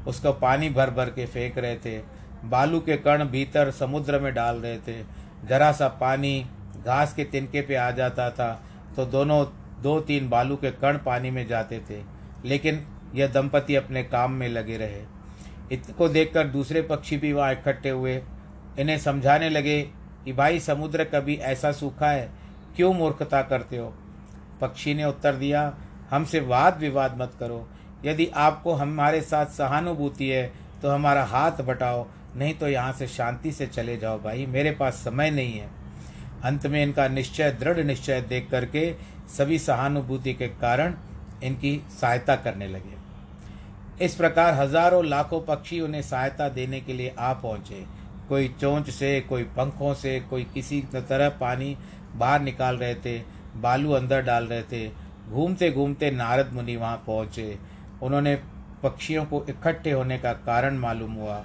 उसका 0.06 0.30
पानी 0.30 0.68
भर 0.70 0.90
भर 0.90 1.10
के 1.10 1.26
फेंक 1.26 1.58
रहे 1.58 1.76
थे। 1.76 1.98
बालू 2.44 2.80
के 2.80 2.96
कण 2.96 3.24
भीतर 3.24 3.70
समुद्र 3.70 4.18
में 4.18 4.32
डाल 4.34 4.56
रहे 4.56 4.78
थे। 4.78 5.02
जरा 5.48 5.72
सा 5.72 5.88
पानी 6.00 6.46
घास 6.86 7.14
के 7.14 7.24
तिनके 7.24 7.60
पे 7.60 7.74
आ 7.74 7.90
जाता 7.90 8.30
था 8.30 8.62
तो 8.96 9.04
दोनों, 9.04 9.44
दो 9.82 10.00
तीन 10.00 10.28
बालू 10.28 10.56
के 10.56 10.70
कण 10.70 10.98
पानी 10.98 11.30
में 11.30 11.46
जाते 11.46 11.80
थे, 11.90 12.02
लेकिन 12.44 12.86
यह 13.14 13.26
दंपति 13.26 13.74
अपने 13.74 14.02
काम 14.02 14.32
में 14.32 14.48
लगे 14.48 14.76
रहे। 14.76 15.02
इनको 15.72 16.08
देखकर 16.08 16.46
दूसरे 16.46 16.82
पक्षी 16.82 17.16
भी 17.16 17.32
वहाँ 17.32 17.52
इकट्ठे 17.52 17.90
हुए। 17.90 18.22
इन्हें 18.78 18.98
समझाने 18.98 19.50
लगे 19.50 19.82
कि, 20.24 20.32
भाई, 20.32 20.60
समुद्र 20.60 21.04
कभी 21.04 21.34
ऐसा 21.34 21.72
सूखा 21.72 22.10
है, 22.10 22.28
क्यों 22.76 22.92
मूर्खता 22.94 23.42
करते 23.42 23.76
हो? 23.76 23.94
पक्षी 24.60 24.94
ने 24.94 25.04
उत्तर 25.04 25.34
दिया, 25.34 25.74
हमसे 26.10 26.40
वाद 26.40 26.78
विवाद 26.78 27.18
मत 27.20 27.32
करो। 27.40 27.68
यदि 28.04 28.26
आपको 28.26 28.72
हमारे 28.72 29.20
साथ 29.20 29.46
सहानुभूति 29.46 30.28
है 30.28 30.52
तो 30.82 30.90
हमारा 30.90 31.24
हाथ 31.24 31.62
बटाओ, 31.62 32.06
नहीं 32.36 32.54
तो 32.54 32.68
यहाँ 32.68 32.92
से 32.92 33.06
शांति 33.06 33.52
से 33.52 33.66
चले 33.66 33.96
जाओ, 33.96 34.18
भाई। 34.18 34.46
मेरे 34.46 34.70
पास 34.70 34.94
समय 34.94 35.30
नहीं 35.30 35.58
है। 35.58 35.77
अंत 36.44 36.66
में 36.66 36.82
इनका 36.82 37.08
निश्चय, 37.08 37.50
दृढ़ 37.50 37.78
निश्चय 37.78 38.20
देख 38.20 38.48
करके 38.50 38.92
सभी 39.36 39.58
सहानुभूति 39.58 40.34
के 40.34 40.48
कारण 40.48 40.94
इनकी 41.42 41.80
सहायता 42.00 42.36
करने 42.36 42.68
लगे। 42.68 44.04
इस 44.04 44.14
प्रकार 44.14 44.54
हज़ारों 44.54 45.04
लाखों 45.04 45.40
पक्षी 45.40 45.80
उन्हें 45.80 46.02
सहायता 46.02 46.48
देने 46.48 46.80
के 46.80 46.92
लिए 46.92 47.14
आ 47.18 47.32
पहुँचे। 47.32 47.84
कोई 48.28 48.48
चोंच 48.60 48.90
से, 48.90 49.20
कोई 49.20 49.42
पंखों 49.56 49.94
से, 49.94 50.20
कोई 50.20 50.44
किसी 50.44 50.80
तरह 50.94 51.28
पानी 51.28 51.76
बाहर 52.16 52.40
निकाल 52.40 52.76
रहे 52.76 52.94
थे, 52.94 53.18
बालू 53.56 53.92
अंदर 53.92 54.22
डाल 54.22 54.44
रहे 54.44 54.62
थे। 54.62 54.88
घूमते 55.30 55.70
घूमते 55.70 56.10
नारद 56.10 56.52
मुनि 56.52 56.76
वहाँ 56.76 57.04
पहुँचे। 57.06 57.58
उन्होंने 58.02 58.34
पक्षियों 58.82 59.24
को 59.24 59.44
इकट्ठे 59.48 59.90
होने 59.90 60.18
का 60.18 60.32
कारण 60.32 60.76
मालूम 60.78 61.12
हुआ। 61.12 61.44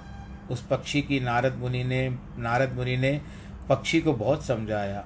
उस 0.50 0.66
पक्षी 0.66 1.02
की 1.02 1.20
नारद 1.20 1.54
मुनि 1.54 1.84
ने, 1.84 2.08
नारद 2.38 2.72
मुनि 2.72 2.96
ने 2.96 3.20
पक्षी 3.68 4.00
को 4.00 4.12
बहुत 4.12 4.44
समझाया। 4.44 5.04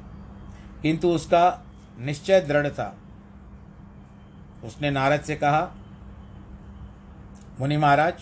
किंतु 0.83 1.11
उसका 1.11 1.67
निश्चय 1.99 2.41
दृढ़ 2.41 2.69
था। 2.69 2.97
उसने 4.65 4.91
नारद 4.91 5.21
से 5.21 5.37
कहा, 5.37 5.69
मुनि 7.61 7.77
महाराज, 7.77 8.15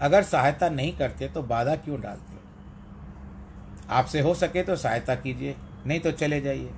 अगर 0.00 0.22
सहायता 0.22 0.68
नहीं 0.68 0.96
करते 0.96 1.28
तो 1.28 1.42
बाधा 1.42 1.76
क्यों 1.76 2.00
डालते 2.00 2.38
आपसे 3.90 4.20
हो 4.20 4.34
सके 4.34 4.62
तो 4.62 4.76
सहायता 4.76 5.14
कीजिए, 5.14 5.56
नहीं 5.86 6.00
तो 6.00 6.12
चले 6.12 6.40
जाइए। 6.40 6.70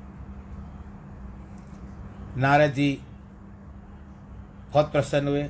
नारद 2.37 2.71
जी 2.71 3.01
बहुत 4.73 4.93
प्रसन्न 4.93 5.29
हुए 5.29 5.43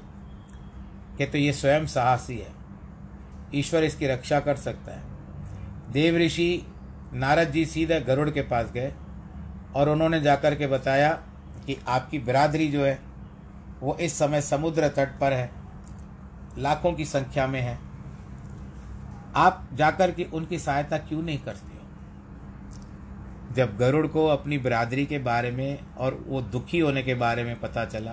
कि 1.19 1.27
तो 1.27 1.39
ये 1.39 1.53
स्वयं 1.53 1.87
साहसी 1.87 2.39
है। 2.39 2.53
ईश्वर 3.55 3.85
इसकी 3.85 4.07
रक्षा 4.07 4.41
कर 4.41 4.57
सकता 4.57 4.93
है। 4.93 5.03
देव 5.93 6.17
ऋषि 6.17 6.70
नारद 7.15 7.49
जी 7.49 7.65
सीधे 7.67 8.01
गरुड़ 8.01 8.31
के 8.31 8.43
पास 8.43 8.71
गए 8.73 8.93
और 9.77 9.89
उन्होंने 9.89 10.21
जाकर 10.21 10.55
के 10.55 10.67
बताया 10.67 11.13
कि 11.67 11.77
आपकी 11.89 12.19
बिरादरी 12.19 12.69
जो 12.69 12.85
है, 12.85 12.99
वो 13.81 13.97
इस 13.97 14.19
समय 14.19 14.41
समुद्र 14.41 14.89
तट 14.89 15.19
पर 15.21 15.33
है, 15.33 15.51
लाखों 16.59 16.93
की 16.93 17.05
संख्या 17.05 17.47
में 17.47 17.61
है। 17.61 17.79
आप 19.37 19.69
जाकर 19.75 20.11
के 20.11 20.25
उनकी 20.25 20.59
सहायता 20.59 20.99
क्यों 20.99 21.23
नहीं 21.23 21.39
करते 21.39 21.67
हो? 21.67 23.55
जब 23.55 23.77
गरुड़ 23.77 24.07
को 24.07 24.27
अपनी 24.27 24.59
बिरादरी 24.59 25.07
के 25.07 25.19
बारे 25.19 25.51
में 25.51 25.97
और 25.97 26.25
वो 26.27 26.41
दुखी 26.43 26.79
होने 26.79 27.03
के 27.03 27.15
बारे 27.15 27.45
में 27.45 27.61
पता 27.61 27.85
चला 27.85 28.13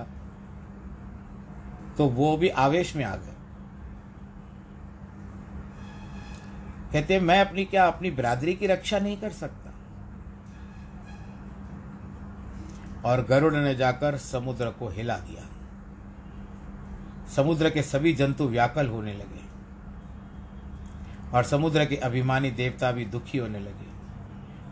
तो 1.97 2.05
वो 2.07 2.37
भी 2.37 2.49
आवेश 2.49 2.95
में 2.95 3.03
आ 3.05 3.15
गए। 3.15 3.36
कहते 6.93 7.19
मैं 7.19 7.45
अपनी 7.45 7.65
क्या, 7.65 7.87
अपनी 7.87 8.11
बिरादरी 8.11 8.53
की 8.53 8.67
रक्षा 8.67 8.99
नहीं 8.99 9.17
कर 9.17 9.31
सकता? 9.31 9.63
और 13.05 13.21
गरुड़ 13.21 13.53
ने 13.53 13.75
जाकर 13.75 14.17
समुद्र 14.17 14.69
को 14.69 14.89
हिला 14.89 15.17
दिया। 15.17 15.43
समुद्र 17.35 17.69
के 17.69 17.81
सभी 17.81 18.13
जंतु 18.13 18.47
व्याकल 18.47 18.87
होने 18.87 19.13
लगे 19.13 19.45
और 21.33 21.43
समुद्र 21.43 21.85
के 21.85 21.95
अभिमानी 21.95 22.51
देवता 22.51 22.91
भी 22.91 23.05
दुखी 23.05 23.37
होने 23.37 23.59
लगे। 23.59 23.87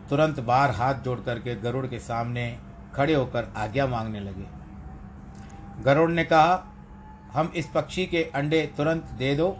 तुरंत 0.09 0.39
बाहर 0.39 0.71
हाथ 0.71 0.93
जोड़ 0.93 1.19
करके 1.19 1.55
गरुड़ 1.55 1.87
के 1.87 1.99
सामने 1.99 2.59
खड़े 2.95 3.13
होकर 3.13 3.53
आज्ञा 3.57 3.87
मांगने 3.87 4.19
लगे। 4.19 4.45
गरुड़ 5.83 6.11
ने 6.11 6.23
कहा, 6.23 6.73
हम 7.33 7.51
इस 7.55 7.67
पक्षी 7.67 8.05
के 8.05 8.23
अंडे 8.23 8.73
तुरंत 8.77 9.03
दे 9.03 9.35
दो 9.35 9.57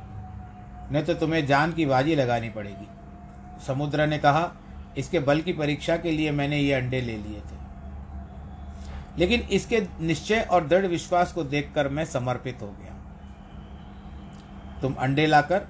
नहीं 0.92 1.04
तो 1.04 1.14
तुम्हें 1.14 1.46
जान 1.48 1.72
की 1.74 1.86
बाजी 1.86 2.16
लगानी 2.16 2.50
पड़ेगी। 2.50 2.88
समुद्र 3.68 4.08
ने 4.08 4.18
कहा, 4.18 4.52
इसके 4.98 5.20
बल 5.20 5.42
की 5.42 5.54
परीक्षा 5.54 5.98
के 5.98 6.12
लिए 6.12 6.32
मैंने 6.32 6.60
ये 6.60 6.74
अंडे 6.74 7.02
ले 7.02 7.18
लिए 7.18 7.40
थे। 7.40 7.64
लेकिन 9.18 9.42
इसके 9.42 9.88
निश्चय 10.02 10.42
और 10.42 10.68
दृढ़ 10.68 10.86
विश्वास 10.86 11.34
को 11.34 11.44
देखकर 11.44 11.90
मैं 11.90 12.06
समर्पित 12.06 12.62
हो 12.62 12.68
गया। 12.68 12.94
तुम 14.82 14.94
अंडे 14.94 15.26
लाकर 15.26 15.68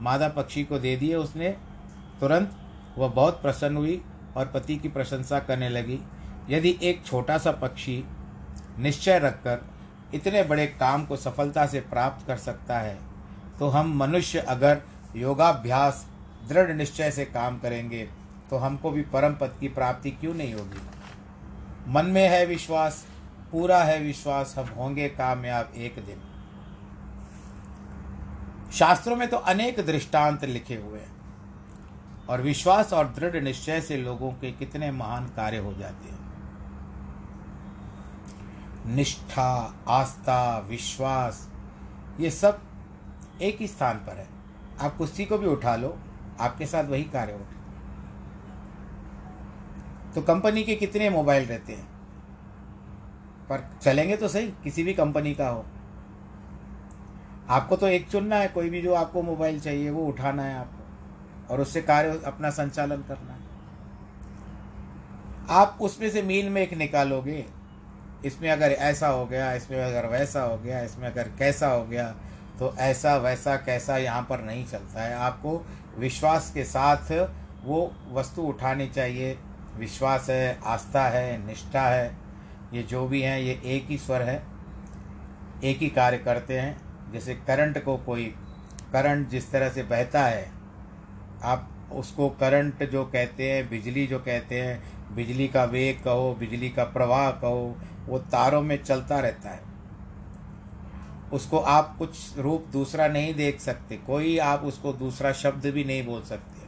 मादा 0.00 0.28
पक्षी 0.28 0.64
को 0.64 0.78
दे 0.78 0.96
दिए 0.96 1.14
उसने। 1.14 1.48
तुरंत 2.20 2.56
वह 2.98 3.08
बहुत 3.08 3.42
प्रसन्न 3.42 3.76
हुई 3.76 4.02
और 4.36 4.46
पति 4.46 4.76
की 4.76 4.88
प्रशंसा 4.88 5.38
करने 5.38 5.68
लगी। 5.68 5.98
यदि 6.50 6.78
एक 6.82 7.04
छोटा 7.06 7.38
सा 7.38 7.52
पक्षी 7.52 8.04
निश्चय 8.78 9.18
रखकर 9.18 9.58
इतने 10.14 10.42
बड़े 10.42 10.66
काम 10.66 11.04
को 11.06 11.16
सफलता 11.16 11.66
से 11.66 11.80
प्राप्त 11.80 12.26
कर 12.26 12.36
सकता 12.36 12.78
है 12.78 12.98
तो 13.58 13.68
हम 13.68 13.96
मनुष्य 13.98 14.38
अगर 14.38 14.80
योगाभ्यास, 15.16 16.06
दृढ़ 16.48 16.72
निश्चय 16.72 17.10
से 17.10 17.24
काम 17.24 17.58
करेंगे 17.58 18.08
तो 18.50 18.56
हमको 18.56 18.90
भी 18.90 19.02
परम 19.04 19.34
पद 19.34 19.56
की 19.60 19.68
प्राप्ति 19.68 20.10
क्यों 20.10 20.34
नहीं 20.34 20.54
होगी? 20.54 20.80
मन 21.88 22.06
में 22.06 22.28
है 22.28 22.44
विश्वास, 22.46 23.04
पूरा 23.52 23.82
है 23.84 23.98
विश्वास, 24.00 24.54
हम 24.58 24.68
होंगे 24.76 25.08
कामयाब 25.08 25.72
एक 25.76 25.94
दिन। 26.06 26.22
शास्त्रों 28.72 29.16
में 29.16 29.28
तो 29.28 29.36
अनेक 29.36 29.80
दृष्टांत 29.86 30.44
लिखे 30.44 30.76
हुए 30.76 30.98
हैं, 30.98 31.12
और 32.28 32.42
विश्वास 32.42 32.92
और 32.92 33.08
दृढ़ 33.08 33.36
निश्चय 33.36 33.80
से 33.80 33.96
लोगों 33.96 34.30
के 34.32 34.50
कितने 34.52 34.90
महान 34.90 35.26
कार्य 35.26 35.58
हो 35.58 35.72
जाते 35.74 36.08
हैं। 36.08 36.16
निष्ठा, 38.86 39.74
आस्था, 39.88 40.58
विश्वास, 40.58 41.48
ये 42.20 42.30
सब 42.30 42.60
एक 43.42 43.56
ही 43.60 43.66
स्थान 43.66 43.96
पर 43.96 44.12
है। 44.12 44.26
आप 44.80 44.96
कुश्ती 44.96 45.24
को 45.24 45.38
भी 45.38 45.46
उठा 45.46 45.76
लो, 45.76 45.98
आपके 46.40 46.66
साथ 46.66 46.84
वही 46.84 47.04
कार्य 47.04 47.32
उठे 47.32 47.58
तो 50.14 50.22
कंपनी 50.22 50.62
के 50.62 50.74
कितने 50.74 51.10
मोबाइल 51.10 51.46
रहते 51.46 51.72
हैं? 51.72 51.86
पर 53.48 53.70
चलेंगे 53.82 54.16
तो 54.16 54.28
सही, 54.28 54.46
किसी 54.48 54.82
भी 54.82 54.94
कंपनी 54.94 55.34
का 55.34 55.48
हो। 55.48 55.64
आपको 57.48 57.76
तो 57.76 57.88
एक 57.88 58.10
चुनना 58.10 58.36
है, 58.36 58.48
कोई 58.48 58.70
भी 58.70 58.82
जो 58.82 58.94
आपको 58.94 59.22
मोबाइल 59.22 59.60
चाहिए, 59.60 59.90
वो 59.90 60.06
उठाना 60.06 60.42
है 60.42 60.58
आपको। 60.58 61.54
और 61.54 61.60
उससे 61.60 61.82
कार्य, 61.82 62.22
अपना 62.26 62.50
संचालन 62.50 62.96
करना 62.96 63.32
है। 63.32 63.40
आप 65.50 65.78
उसमें 65.80 66.10
से 66.10 66.22
मीन 66.22 66.52
में 66.52 66.62
एक 66.62 66.74
निकालोगे, 66.74 67.46
इसमें 68.24 68.50
अगर 68.50 68.70
ऐसा 68.70 69.08
हो 69.08 69.26
गया, 69.26 69.52
इसमें 69.52 69.84
अगर 69.84 70.06
वैसा 70.06 70.42
हो 70.42 70.58
गया, 70.58 70.80
इसमें 70.80 71.06
अगर 71.08 71.28
कैसा 71.38 71.68
हो 71.68 71.84
गया 71.84 72.14
तो 72.58 72.74
ऐसा 72.78 73.16
वैसा 73.16 73.56
कैसा 73.56 73.96
यहाँ 73.96 74.26
पर 74.30 74.40
नहीं 74.40 74.66
चलता 74.66 75.02
है। 75.02 75.14
आपको 75.14 75.66
विश्वास 75.98 76.50
के 76.54 76.64
साथ 76.64 77.28
वो 77.64 77.92
वस्तु 78.12 78.42
उठानी 78.42 78.88
चाहिए। 78.88 79.38
विश्वास 79.76 80.30
है, 80.30 80.58
आस्था 80.64 81.08
है, 81.08 81.46
निष्ठा 81.46 81.82
है। 81.82 82.16
ये 82.72 82.82
जो 82.82 83.06
भी 83.06 83.22
हैं, 83.22 83.40
ये 83.40 83.60
एक 83.64 83.86
ही 83.86 83.98
स्वर 83.98 84.22
है। 84.22 84.42
एक 85.64 85.78
ही 85.78 85.88
कार्य 85.88 86.18
करते 86.18 86.58
हैं। 86.58 86.80
जैसे 87.12 87.34
करंट 87.34 87.84
को 87.84 87.96
कोई, 87.96 88.34
करंट 88.92 89.28
जिस 89.28 89.52
तरह 89.52 89.68
से 89.68 89.82
बहता 89.82 90.22
है, 90.22 90.50
आप 91.42 91.68
उसको 91.92 92.28
करंट 92.28 92.90
जो 92.90 93.04
कहते 93.04 93.52
हैं, 93.52 93.70
बिजली 93.70 94.06
जो 94.06 94.18
कहते 94.18 94.62
हैं, 94.62 94.98
बिजली 95.14 95.48
का 95.48 95.64
वेग 95.64 96.04
कहो, 96.04 96.36
बिजली 96.38 96.70
का 96.70 96.84
प्रवाह 96.84 97.30
कहो, 97.30 97.76
वो 98.06 98.18
तारों 98.18 98.62
में 98.62 98.82
चलता 98.82 99.20
रहता 99.20 99.50
है। 99.50 99.67
उसको 101.32 101.58
आप 101.58 101.94
कुछ 101.98 102.38
रूप 102.38 102.66
दूसरा 102.72 103.06
नहीं 103.08 103.34
देख 103.34 103.60
सकते। 103.60 103.96
कोई 103.96 104.36
आप 104.38 104.62
उसको 104.64 104.92
दूसरा 104.92 105.32
शब्द 105.32 105.66
भी 105.66 105.84
नहीं 105.84 106.06
बोल 106.06 106.22
सकते। 106.22 106.66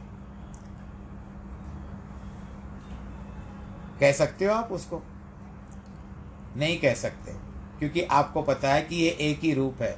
कह 3.99 4.11
सकते 4.11 4.45
हो 4.45 4.53
आप 4.53 4.71
उसको? 4.71 5.01
नहीं 6.57 6.77
कह 6.79 6.93
सकते, 6.93 7.33
क्योंकि 7.79 8.01
आपको 8.01 8.41
पता 8.41 8.73
है 8.73 8.81
कि 8.81 8.95
ये 8.95 9.09
एक 9.21 9.39
ही 9.39 9.53
रूप 9.53 9.81
है। 9.81 9.95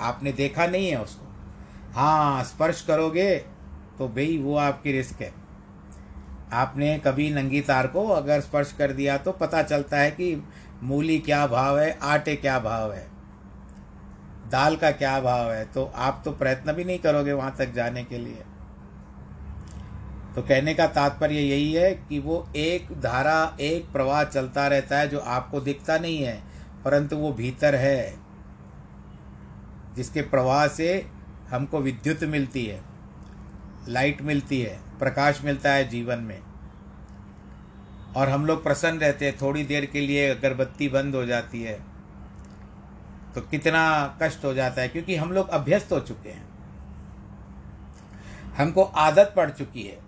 आपने 0.00 0.32
देखा 0.32 0.66
नहीं 0.66 0.88
है 0.88 1.02
उसको। 1.02 1.26
हाँ 1.92 2.44
स्पर्श 2.44 2.80
करोगे 2.82 3.34
तो 3.98 4.08
भाई 4.08 4.38
वो 4.38 4.56
आपकी 4.56 4.92
रिस्क 4.92 5.20
है। 5.22 5.32
आपने 6.52 6.98
कभी 6.98 7.30
नंगी 7.30 7.60
तार 7.60 7.86
को 7.86 8.06
अगर 8.08 8.40
स्पर्श 8.40 8.72
कर 8.72 8.92
दिया 8.92 9.16
तो 9.18 9.32
पता 9.32 9.62
चलता 9.62 9.96
है 9.96 10.10
कि 10.10 10.34
मूली 10.82 11.18
क्या 11.18 11.46
भाव 11.46 11.78
है, 11.78 11.98
आटे 11.98 12.36
क्या 12.36 12.58
भाव 12.60 12.92
है। 12.92 13.06
दाल 14.50 14.76
का 14.76 14.90
क्या 14.90 15.20
भाव 15.20 15.52
है? 15.52 15.64
तो 15.64 15.92
आप 15.94 16.22
तो 16.24 16.32
प्रयत्न 16.32 16.72
भी 16.72 16.84
नहीं 16.84 16.98
करोगे 16.98 17.32
वहाँ 17.32 17.54
तक 17.58 17.72
जाने 17.72 18.04
के 18.04 18.18
लिए। 18.18 18.42
तो 20.34 20.42
कहने 20.42 20.74
का 20.74 20.86
तात्पर्य 20.86 21.34
यही 21.34 21.72
है 21.72 21.94
कि 21.94 22.18
वो 22.18 22.48
एक 22.56 23.00
धारा, 23.00 23.56
एक 23.60 23.92
प्रवाह 23.92 24.24
चलता 24.24 24.66
रहता 24.68 24.98
है 24.98 25.08
जो 25.08 25.18
आपको 25.18 25.60
दिखता 25.60 25.98
नहीं 25.98 26.18
है, 26.18 26.42
परंतु 26.84 27.16
वो 27.16 27.32
भीतर 27.32 27.74
है, 27.74 28.14
जिसके 29.96 30.22
प्रवाह 30.22 30.66
से 30.68 31.06
हमको 31.50 31.80
विद्युत 31.80 32.24
मिलती 32.24 32.66
है, 32.66 32.80
लाइट 33.88 34.22
मिलती 34.22 34.60
है, 34.60 34.78
प्रकाश 34.98 35.40
मिलता 35.44 35.72
है 35.72 35.88
जीवन 35.88 36.18
में। 36.18 36.40
और 38.16 38.28
हम 38.28 38.46
लोग 38.46 38.62
प्रसन्न 38.62 38.98
रहते 38.98 39.26
हैं, 39.26 39.36
थोड़ी 39.42 39.64
देर 39.64 39.86
के 39.86 40.00
लिए 40.00 40.28
अगरबत्ती 40.28 40.88
बंद 40.88 41.14
हो 41.14 41.26
जाती 41.26 41.62
है। 41.62 41.87
तो 43.38 43.48
कितना 43.48 44.18
कष्ट 44.22 44.44
हो 44.44 44.54
जाता 44.54 44.82
है, 44.82 44.88
क्योंकि 44.88 45.16
हम 45.16 45.32
लोग 45.32 45.48
अभ्यस्त 45.48 45.92
हो 45.92 46.00
चुके 46.00 46.28
हैं। 46.28 46.48
हमको 48.56 48.82
आदत 48.82 49.32
पड़ 49.36 49.50
चुकी 49.50 49.82
है। 49.82 49.98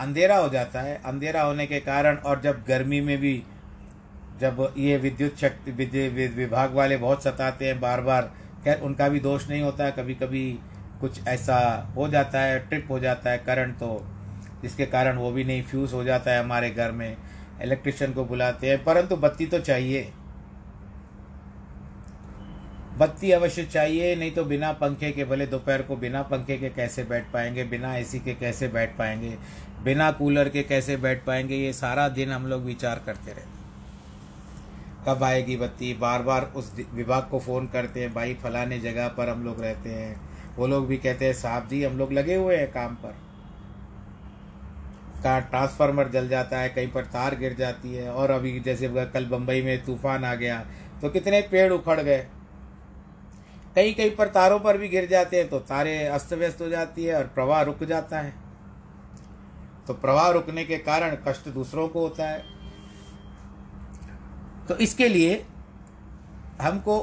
अंधेरा 0.00 0.36
हो 0.36 0.48
जाता 0.48 0.80
है। 0.80 1.00
अंधेरा 1.04 1.42
होने 1.42 1.66
के 1.66 1.80
कारण 1.80 2.16
और 2.16 2.40
जब 2.40 2.64
गर्मी 2.68 3.00
में 3.00 3.18
भी 3.18 3.42
जब 4.40 4.74
ये 4.78 4.96
विद्युत 4.96 5.36
शक्ति, 5.36 5.70
विद्युत 5.70 6.36
विभाग 6.36 6.72
वाले 6.72 6.96
बहुत 6.96 7.24
सताते 7.24 7.66
हैं 7.66 7.80
बार 7.80 8.00
बार 8.00 8.22
खैर, 8.64 8.80
उनका 8.80 9.08
भी 9.08 9.20
दोष 9.20 9.48
नहीं 9.48 9.62
होता। 9.62 9.84
है 9.84 9.92
कभी 9.92 10.14
कभी 10.14 10.58
कुछ 11.00 11.26
ऐसा 11.28 11.58
हो 11.96 12.08
जाता 12.08 12.40
है, 12.40 12.58
ट्रिप 12.58 12.86
हो 12.90 12.98
जाता 12.98 13.30
है, 13.30 13.38
करंट 13.38 13.74
तो 13.74 14.06
जिसके 14.62 14.86
कारण 14.86 15.16
वो 15.16 15.30
भी 15.30 15.44
नहीं 15.44 15.62
फ्यूज़ 15.62 15.94
हो 15.94 16.04
जाता 16.04 16.30
है 16.30 16.40
हमारे 16.40 16.70
घर 16.70 16.92
में। 16.92 17.16
इलेक्ट्रिशियन 17.62 18.12
को 18.12 18.24
बुलाते 18.24 18.70
हैं, 18.70 18.84
परंतु 18.84 19.16
बत्ती 19.16 19.46
तो 19.46 19.58
चाहिए। 19.58 20.12
बत्ती 23.02 23.30
अवश्य 23.30 23.64
चाहिए, 23.64 24.14
नहीं 24.16 24.30
तो 24.32 24.44
बिना 24.44 24.72
पंखे 24.74 25.10
के, 25.12 25.24
भले 25.24 25.46
दोपहर 25.46 25.82
को 25.82 25.96
बिना 25.96 26.22
पंखे 26.24 26.56
के 26.58 26.68
कैसे 26.70 27.04
बैठ 27.04 27.30
पाएँगे, 27.32 27.64
बिना 27.64 27.96
एसी 27.96 28.18
के 28.20 28.34
कैसे 28.34 28.68
बैठ 28.68 28.96
पाएँगे, 28.98 29.36
बिना 29.84 30.10
कूलर 30.12 30.48
के 30.48 30.62
कैसे 30.62 30.96
बैठ 30.98 31.24
पाएँगे, 31.24 31.56
ये 31.56 31.72
सारा 31.72 32.08
दिन 32.10 32.32
हम 32.32 32.46
लोग 32.46 32.62
विचार 32.64 33.02
करते 33.06 33.30
रहते 33.30 33.50
कब 35.06 35.22
आएगी 35.24 35.56
बत्ती? 35.56 35.92
बार 35.94 36.22
बार 36.22 36.44
उस 36.56 36.70
विभाग 36.94 37.26
को 37.30 37.38
फ़ोन 37.40 37.66
करते 37.66 38.00
हैं, 38.00 38.12
भाई 38.14 38.34
फलाने 38.42 38.78
जगह 38.80 39.08
पर 39.08 39.28
हम 39.28 39.44
लोग 39.44 39.60
रहते 39.62 39.90
हैं। 39.90 40.20
वो 40.56 40.66
लोग 40.66 40.86
भी 40.86 40.96
कहते 40.98 41.24
हैं, 41.24 41.32
साहब 41.32 41.66
जी, 41.68 41.82
हम 41.84 41.98
लोग 41.98 42.12
लगे 42.12 42.34
हुए 42.34 42.56
हैं 42.56 42.70
काम 42.72 42.94
पर। 42.96 43.16
का 45.22 45.38
ट्रांसफार्मर 45.40 46.08
जल 46.08 46.28
जाता 46.28 46.58
है, 46.58 46.68
कहीं 46.68 46.88
पर 46.88 47.04
तार 47.06 47.36
गिर 47.36 47.54
जाती 47.58 47.94
है, 47.94 48.10
और 48.10 48.30
अभी 48.30 48.58
जैसे 48.60 48.88
कल 49.06 49.26
बम्बई 49.26 49.62
में 49.62 49.84
तूफ़ान 49.84 50.24
आ 50.24 50.34
गया 50.34 50.64
तो 51.02 51.08
कितने 51.08 51.40
पेड़ 51.50 51.72
उखड़ 51.72 52.00
गए। 52.00 52.24
कहीं 53.76 53.94
कहीं 53.94 54.10
पर 54.10 54.28
तारों 54.28 54.58
पर 54.60 54.78
भी 54.78 54.88
गिर 54.88 55.06
जाते 55.08 55.36
हैं 55.36 55.48
तो 55.48 55.58
तारे 55.60 55.96
अस्त 56.06 56.32
व्यस्त 56.32 56.60
हो 56.60 56.68
जाती 56.68 57.04
है 57.04 57.14
और 57.16 57.26
प्रवाह 57.34 57.62
रुक 57.62 57.84
जाता 57.84 58.18
है। 58.18 58.34
तो 59.86 59.94
प्रवाह 59.94 60.28
रुकने 60.30 60.64
के 60.64 60.76
कारण 60.80 61.16
कष्ट 61.28 61.48
दूसरों 61.48 61.88
को 61.88 62.00
होता 62.00 62.28
है। 62.28 62.44
तो 64.68 64.76
इसके 64.78 65.08
लिए 65.08 65.44
हमको 66.60 66.96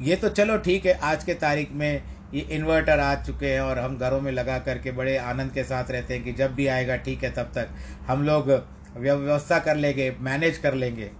ये 0.00 0.16
तो 0.16 0.28
चलो 0.28 0.58
ठीक 0.58 0.86
है, 0.86 0.92
आज 0.94 1.24
के 1.24 1.34
तारीख 1.34 1.72
में 1.72 2.02
ये 2.34 2.40
इन्वर्टर 2.40 3.00
आ 3.00 3.14
चुके 3.24 3.46
हैं 3.46 3.60
और 3.60 3.78
हम 3.78 3.96
घरों 3.98 4.20
में 4.20 4.30
लगा 4.32 4.58
करके 4.58 4.92
बड़े 4.92 5.16
आनंद 5.16 5.52
के 5.52 5.64
साथ 5.64 5.90
रहते 5.90 6.14
हैं 6.14 6.24
कि 6.24 6.32
जब 6.32 6.54
भी 6.54 6.66
आएगा 6.66 6.96
ठीक 6.98 7.24
है 7.24 7.30
तब 7.30 7.50
तक 7.54 7.68
हम 8.06 8.22
लोग 8.22 8.50
व्यवस्था 8.96 9.58
कर 9.58 9.76
लेंगे 9.76 10.10
मैनेज 10.20 10.58
कर 10.58 10.74
लेंगे। 10.74 11.10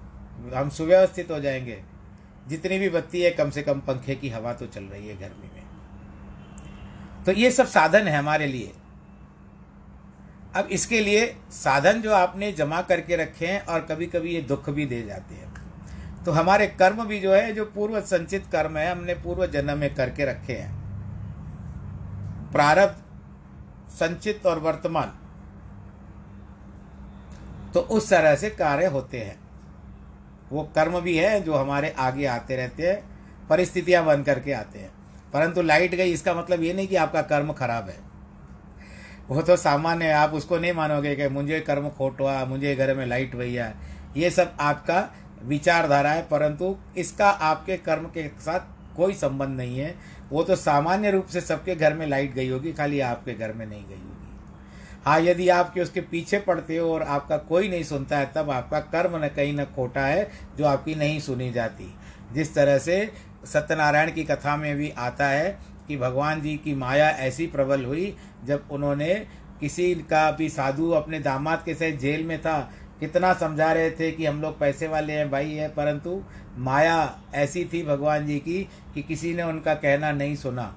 हम 0.55 0.68
सुव्यवस्थित 0.70 1.30
हो 1.30 1.41
जाएँगे। 1.41 1.82
जितनी 2.49 2.78
भी 2.78 2.88
बत्ती 2.88 3.20
है, 3.22 3.30
कम 3.30 3.51
से 3.51 3.62
कम 3.62 3.80
पंखे 3.80 4.14
की 4.14 4.28
हवा 4.28 4.53
तो 4.53 4.66
चल 4.66 4.84
रही 4.84 5.09
है 5.09 5.16
गर्मी 5.16 5.51
में। 5.55 5.62
तो 7.24 7.32
ये 7.32 7.51
सब 7.51 7.66
साधन 7.66 8.09
है 8.09 8.16
हमारे 8.18 8.47
लिए। 8.47 8.72
अब 10.57 10.68
इसके 10.72 11.01
लिए 11.01 11.26
साधन 11.51 12.01
जो 12.01 12.12
आपने 12.12 12.53
जमा 12.53 12.80
करके 12.82 13.16
रखे 13.16 13.47
हैं 13.47 13.61
और 13.61 13.80
कभी 13.80 14.07
कभी 14.07 14.30
ये 14.30 14.40
दुख 14.42 14.70
भी 14.70 14.86
दे 14.86 15.03
जाते 15.03 15.34
हैं। 15.34 15.53
तो 16.24 16.32
हमारे 16.32 16.66
कर्म 16.66 17.05
भी 17.05 17.20
जो 17.20 17.32
है, 17.34 17.53
जो 17.53 17.64
पूर्व 17.64 18.01
संचित 18.01 18.47
कर्म 18.53 18.76
है, 18.76 18.90
हमने 18.92 19.14
पूर्व 19.14 19.47
जन्म 19.47 19.78
में 19.78 19.95
करके 19.95 20.24
रखे 20.24 20.53
हैं। 20.53 20.72
प्रारब्ध, 22.53 23.03
संचित 23.90 24.47
और 24.47 24.59
वर्तमान 24.59 25.12
तो 27.74 27.80
उस 27.80 28.09
तरह 28.11 28.34
से 28.36 28.51
कार्य 28.51 28.86
होते 28.86 29.20
हैं। 29.20 29.36
वो 30.55 30.62
कर्म 30.74 31.00
भी 31.00 31.16
है 31.16 31.40
जो 31.40 31.55
हमारे 31.55 31.94
आगे 31.98 32.26
आते 32.26 32.57
रहते 32.57 32.82
हैं, 32.82 33.05
परिस्थितियाँ 33.48 34.05
बन 34.05 34.22
करके 34.22 34.52
आते 34.52 34.78
हैं। 34.78 34.90
परंतु 35.32 35.62
लाइट 35.62 35.94
गई, 35.94 36.12
इसका 36.12 36.34
मतलब 36.34 36.62
ये 36.62 36.72
नहीं 36.72 36.88
कि 36.88 36.96
आपका 36.96 37.22
कर्म 37.22 37.52
खराब 37.52 37.88
है। 37.88 37.96
वो 39.28 39.42
तो 39.42 39.57
सामान्य 39.57 40.05
है, 40.05 40.12
आप 40.12 40.30
उसको 40.30 40.59
नहीं 40.59 40.72
मानोगे 40.72 41.16
कि 41.16 41.28
मुझे 41.28 41.61
कर्म 41.61 41.88
खोट 41.88 42.20
हुआ, 42.20 42.44
मुझे 42.44 42.74
घर 42.76 42.94
में 42.94 43.07
लाइट 43.07 43.36
भैया। 43.36 43.74
ये 44.16 44.30
सब 44.30 44.57
आपका 44.61 45.11
विचारधारा 45.42 46.11
है, 46.11 46.22
परंतु 46.22 46.76
इसका 46.96 47.30
आपके 47.30 47.76
कर्म 47.76 48.05
के 48.05 48.28
साथ 48.28 48.61
कोई 48.96 49.14
संबंध 49.14 49.57
नहीं 49.57 49.78
है। 49.78 49.94
वो 50.30 50.42
तो 50.42 50.57
सामान्य 50.57 51.11
रूप 51.11 51.26
से 51.26 51.40
सबके 51.40 51.74
घर 51.74 51.94
में 51.94 52.07
लाइट 52.07 52.34
गई 52.34 52.48
होगी, 52.48 52.72
खाली 52.72 53.00
आपके 53.00 53.34
घर 53.34 53.52
में 53.52 53.66
नहीं 53.66 53.84
गई 53.86 53.94
होगी। 53.94 54.13
हाँ 55.05 55.20
यदि 55.20 55.48
आपके 55.48 55.80
उसके 55.80 56.00
पीछे 56.00 56.38
पड़ते 56.38 56.76
हो 56.76 56.94
और 56.94 57.02
आपका 57.02 57.36
कोई 57.36 57.68
नहीं 57.68 57.84
सुनता 57.84 58.18
है, 58.18 58.32
तब 58.34 58.50
आपका 58.50 58.80
कर्म 58.80 59.24
न 59.24 59.28
कहीं 59.28 59.52
न 59.52 59.64
खोटा 59.64 60.07
है, 60.07 60.30
जो 60.59 60.64
आपकी 60.64 60.94
नहीं 60.94 61.20
सुनी 61.20 61.52
जाती। 61.52 61.94
जिस 62.32 62.55
तरह 62.55 62.78
से 62.78 63.12
सत्यनारायण 63.44 64.12
की 64.12 64.24
कथा 64.24 64.57
में 64.57 64.76
भी 64.76 64.90
आता 64.90 65.26
है 65.26 65.59
कि 65.88 65.96
भगवान 65.96 66.42
जी 66.42 66.57
की 66.57 66.74
माया 66.74 67.11
ऐसी 67.11 67.46
प्रबल 67.46 67.84
हुई, 67.84 68.16
जब 68.44 68.64
उन्होंने 68.70 69.26
किसी 69.61 69.94
का 69.94 70.30
भी 70.30 70.48
साधु 70.48 70.90
अपने 70.90 71.20
दामाद 71.20 71.62
के 71.64 71.74
साथ 71.74 71.92
जेल 71.92 72.24
में 72.24 72.40
था, 72.40 72.72
कितना 73.00 73.34
समझा 73.34 73.72
रहे 73.72 73.90
थे 73.90 74.11
कि 74.11 74.26
हम 74.26 74.42
लोग 74.42 74.59
पैसे 74.59 74.88
वाले 74.88 75.12
हैं, 75.12 75.30
भाई 75.30 75.52
है, 75.52 75.68
परंतु 75.68 76.22
माया 76.57 77.18
ऐसी 77.34 77.64
थी 77.64 77.82
भगवान 77.82 78.26
जी 78.26 78.38
की 78.38 78.68
कि 78.94 79.02
किसी 79.02 79.34
ने 79.34 79.42
उनका 79.42 79.74
कहना 79.74 80.12
नहीं 80.12 80.36
सुना। 80.36 80.76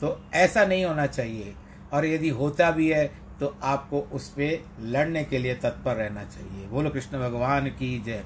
तो 0.00 0.24
ऐसा 0.34 0.64
नहीं 0.64 0.84
होना 0.84 1.06
चाहिए। 1.06 1.54
और 1.92 2.06
यदि 2.06 2.28
होता 2.28 2.70
भी 2.70 2.88
है 2.88 3.25
तो 3.40 3.56
आपको 3.62 4.00
उस 4.12 4.28
पर 4.30 4.64
लड़ने 4.82 5.24
के 5.24 5.38
लिए 5.38 5.54
तत्पर 5.54 5.96
रहना 5.96 6.24
चाहिए। 6.24 6.66
बोलो, 6.66 6.90
कृष्ण 6.90 7.18
भगवान 7.18 7.66
की 7.68 7.98
जय। 7.98 8.24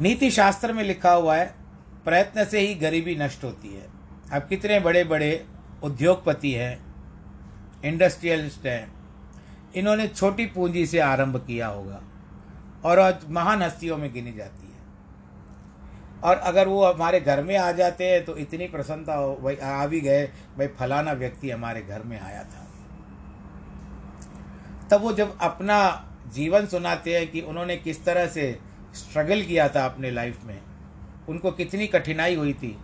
नीति 0.00 0.30
शास्त्र 0.30 0.72
में 0.72 0.82
लिखा 0.84 1.12
हुआ 1.12 1.36
है, 1.36 1.54
प्रयत्न 2.04 2.44
से 2.44 2.60
ही 2.60 2.74
गरीबी 2.74 3.16
नष्ट 3.16 3.44
होती 3.44 3.74
है। 3.74 3.86
अब 4.32 4.46
कितने 4.48 4.80
बड़े 4.80 5.04
बड़े 5.04 5.44
उद्योगपति 5.82 6.52
हैं 6.52 6.78
इंडस्ट्रियलिस्ट 7.84 8.66
हैं, 8.66 8.92
इन्होंने 9.74 10.06
छोटी 10.08 10.46
पूंजी 10.46 10.86
से 10.86 10.98
आरंभ 10.98 11.36
किया 11.46 11.66
होगा 11.66 12.00
और 12.84 12.98
आज 12.98 13.28
महान 13.30 13.62
हस्तियों 13.62 13.96
में 13.96 14.12
गिनी 14.12 14.32
जाती 14.32 14.62
है। 14.62 14.76
और 16.24 16.36
अगर 16.36 16.68
वो 16.68 16.84
हमारे 16.84 17.20
घर 17.20 17.42
में 17.42 17.56
आ 17.56 17.70
जाते 17.72 18.06
हैं 18.06 18.24
तो 18.24 18.36
इतनी 18.36 18.66
प्रसन्नता 18.68 19.14
हो, 19.14 19.36
भाई 19.36 19.56
आ 19.56 19.86
भी 19.86 20.00
गए, 20.00 20.24
भाई 20.58 20.66
फलाना 20.68 21.12
व्यक्ति 21.12 21.50
हमारे 21.50 21.82
घर 21.82 22.02
में 22.02 22.18
आया 22.20 22.42
था। 22.44 22.67
तब 24.90 25.00
वो 25.00 25.12
जब 25.12 25.36
अपना 25.40 25.78
जीवन 26.34 26.66
सुनाते 26.66 27.16
हैं 27.16 27.30
कि 27.30 27.40
उन्होंने 27.42 27.76
किस 27.78 28.04
तरह 28.04 28.26
से 28.28 28.58
स्ट्रगल 28.94 29.42
किया 29.42 29.68
था 29.68 29.84
अपने 29.84 30.10
लाइफ 30.10 30.44
में, 30.44 30.60
उनको 31.28 31.50
कितनी 31.52 31.86
कठिनाई 31.88 32.34
हुई 32.34 32.52
थी, 32.52 32.76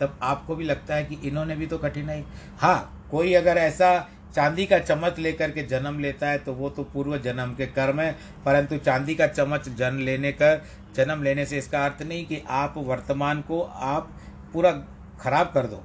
तब 0.00 0.18
आपको 0.22 0.56
भी 0.56 0.64
लगता 0.64 0.94
है 0.94 1.04
कि 1.04 1.18
इन्होंने 1.24 1.56
भी 1.56 1.66
तो 1.66 1.78
कठिनाई। 1.78 2.24
हाँ 2.58 3.08
कोई 3.10 3.34
अगर 3.34 3.58
ऐसा 3.58 3.98
चांदी 4.34 4.66
का 4.66 4.78
चम्मच 4.78 5.18
लेकर 5.18 5.50
के 5.50 5.62
जन्म 5.64 5.98
लेता 5.98 6.28
है 6.28 6.38
तो 6.38 6.52
वो 6.52 6.68
तो 6.70 6.82
पूर्व 6.84 7.16
जन्म 7.18 7.54
के 7.54 7.66
कर्म 7.68 8.00
है, 8.00 8.12
परंतु 8.44 8.78
चांदी 8.78 9.14
का 9.14 9.26
चम्मच 9.28 9.68
जन्म 9.68 9.98
लेने 10.00 10.32
का, 10.32 10.54
जन्म 10.96 11.22
लेने 11.22 11.46
से 11.46 11.58
इसका 11.58 11.84
अर्थ 11.84 12.02
नहीं 12.02 12.24
कि 12.26 12.42
आप 12.48 12.74
वर्तमान 12.78 13.40
को 13.42 13.60
आप 13.60 14.10
पूरा 14.52 14.72
खराब 15.20 15.50
कर 15.54 15.66
दो। 15.66 15.82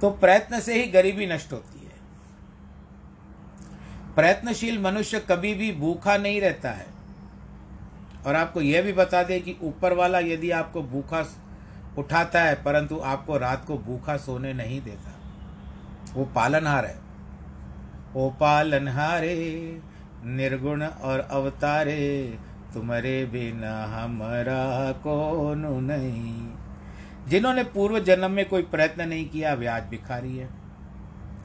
तो 0.00 0.10
प्रयत्न 0.12 0.60
से 0.60 0.74
ही 0.74 0.90
गरीबी 0.90 1.26
नष्ट 1.26 1.52
होती 1.52 1.73
प्रयत्नशील 4.16 4.78
मनुष्य 4.78 5.20
कभी 5.20 5.54
भी 5.54 5.72
भूखा 5.72 6.16
नहीं 6.16 6.40
रहता 6.40 6.70
है। 6.70 6.86
और 8.26 8.34
आपको 8.34 8.60
यह 8.60 8.82
भी 8.82 8.92
बता 8.92 9.22
दें 9.22 9.42
कि 9.42 9.56
ऊपर 9.62 9.92
वाला 9.92 10.18
यदि 10.18 10.50
आपको 10.50 10.82
भूखा 10.82 11.24
उठाता 11.98 12.42
है, 12.42 12.54
परंतु 12.54 13.00
आपको 13.04 13.38
रात 13.38 13.64
को 13.64 13.78
भूखा 13.78 14.16
सोने 14.16 14.52
नहीं 14.52 14.82
देता। 14.82 15.10
वो 16.14 16.24
पालनहार 16.24 16.86
है। 16.86 16.98
ओ 18.16 18.30
पालनहारे, 18.30 19.80
निर्गुण 20.24 20.84
और 20.84 21.20
अवतारे, 21.20 22.38
तुम्हारे 22.74 23.26
बिना 23.26 23.84
हमारा 23.84 24.92
कौन 24.92 25.84
नहीं। 25.84 26.48
जिन्होंने 27.28 27.64
पूर्व 27.64 27.98
जन्म 27.98 28.30
में 28.30 28.48
कोई 28.48 28.62
प्रयत्न 28.62 29.08
नहीं 29.08 29.28
किया 29.28 29.54
वे 29.54 29.66
आज 29.66 29.82
भिखारी 29.82 30.36
है। 30.36 30.48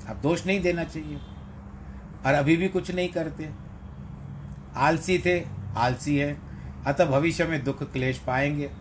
अब 0.10 0.20
दोष 0.22 0.46
नहीं 0.46 0.62
देना 0.62 0.84
चाहिए। 0.84 1.18
और 2.26 2.34
अभी 2.34 2.58
भी 2.58 2.68
कुछ 2.68 2.92
नहीं 2.92 3.10
करते। 3.10 3.50
आलसी 4.76 5.20
थे, 5.20 5.46
आलसी 5.78 6.18
है। 6.18 6.40
अतः 6.88 7.06
भविष्य 7.06 7.46
में 7.46 7.64
दुख 7.64 7.92
क्लेश 7.92 8.18
पाएँगे। 8.18 8.72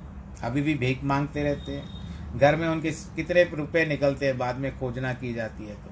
अभी 0.43 0.62
भी 0.62 0.74
भीख 0.74 1.05
मांगते 1.05 1.43
रहते 1.43 1.72
हैं। 1.72 1.99
घर 2.39 2.57
में 2.57 2.68
उनके 2.68 2.91
कितने 2.91 3.45
रुपए 3.45 3.86
निकलते 3.86 4.26
हैं, 4.26 4.39
बाद 4.39 4.57
में 4.57 4.78
खोजना 4.78 5.12
की 5.12 5.34
जाती 5.34 5.66
है 5.66 5.74
तो। 5.74 5.91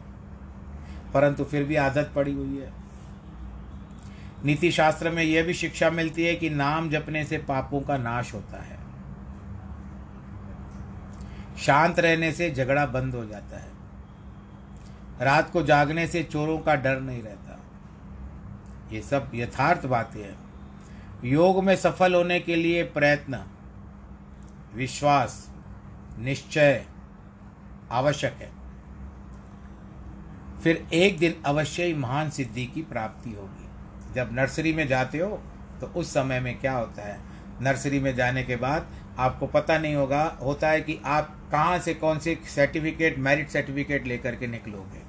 परंतु 1.14 1.44
फिर 1.44 1.64
भी 1.64 1.76
आदत 1.76 2.12
पड़ी 2.14 2.32
हुई 2.32 2.58
है। 2.58 2.72
नीति 4.44 4.70
शास्त्र 4.70 5.10
में 5.10 5.22
यह 5.22 5.42
भी 5.42 5.54
शिक्षा 5.54 5.90
मिलती 5.90 6.24
है 6.24 6.34
कि 6.34 6.50
नाम 6.50 6.90
जपने 6.90 7.24
से 7.24 7.38
पापों 7.38 7.80
का 7.80 7.96
नाश 7.96 8.34
होता 8.34 8.62
है। 8.62 8.78
शांत 11.58 11.98
रहने 11.98 12.32
से 12.32 12.50
झगड़ा 12.50 12.86
बंद 12.86 13.14
हो 13.14 13.24
जाता 13.24 13.56
है। 13.56 13.75
रात 15.20 15.50
को 15.50 15.62
जागने 15.62 16.06
से 16.06 16.22
चोरों 16.22 16.58
का 16.58 16.74
डर 16.74 17.00
नहीं 17.00 17.22
रहता। 17.22 17.58
ये 18.92 19.00
सब 19.02 19.30
यथार्थ 19.34 19.86
बातें 19.86 20.20
हैं। 20.20 20.38
योग 21.24 21.62
में 21.64 21.74
सफल 21.76 22.14
होने 22.14 22.40
के 22.40 22.56
लिए 22.56 22.82
प्रयत्न, 22.84 23.44
विश्वास, 24.74 25.48
निश्चय 26.18 26.84
आवश्यक 27.92 28.32
है। 28.32 28.50
फिर 30.62 30.86
एक 30.92 31.18
दिन 31.18 31.34
अवश्य 31.46 31.84
ही 31.84 31.94
महान 31.94 32.30
सिद्धि 32.30 32.66
की 32.66 32.82
प्राप्ति 32.82 33.30
होगी। 33.30 34.14
जब 34.14 34.30
नर्सरी 34.32 34.72
में 34.72 34.86
जाते 34.88 35.18
हो 35.18 35.42
तो 35.80 35.86
उस 35.86 36.10
समय 36.10 36.40
में 36.40 36.58
क्या 36.58 36.72
होता 36.72 37.02
है? 37.02 37.18
नर्सरी 37.62 38.00
में 38.00 38.14
जाने 38.16 38.42
के 38.42 38.56
बाद 38.56 38.86
आपको 39.18 39.46
पता 39.46 39.78
नहीं 39.78 39.94
होगा, 39.94 40.24
होता 40.42 40.68
है 40.68 40.80
कि 40.80 41.00
आप 41.04 41.36
कहाँ 41.52 41.78
से, 41.78 41.94
कौन 41.94 42.18
से 42.18 42.38
सर्टिफिकेट 42.46 43.18
मेरिट 43.18 43.50
सर्टिफिकेट 43.50 44.06
लेकर 44.06 44.34
के 44.34 44.46
निकलोगे। 44.46 45.05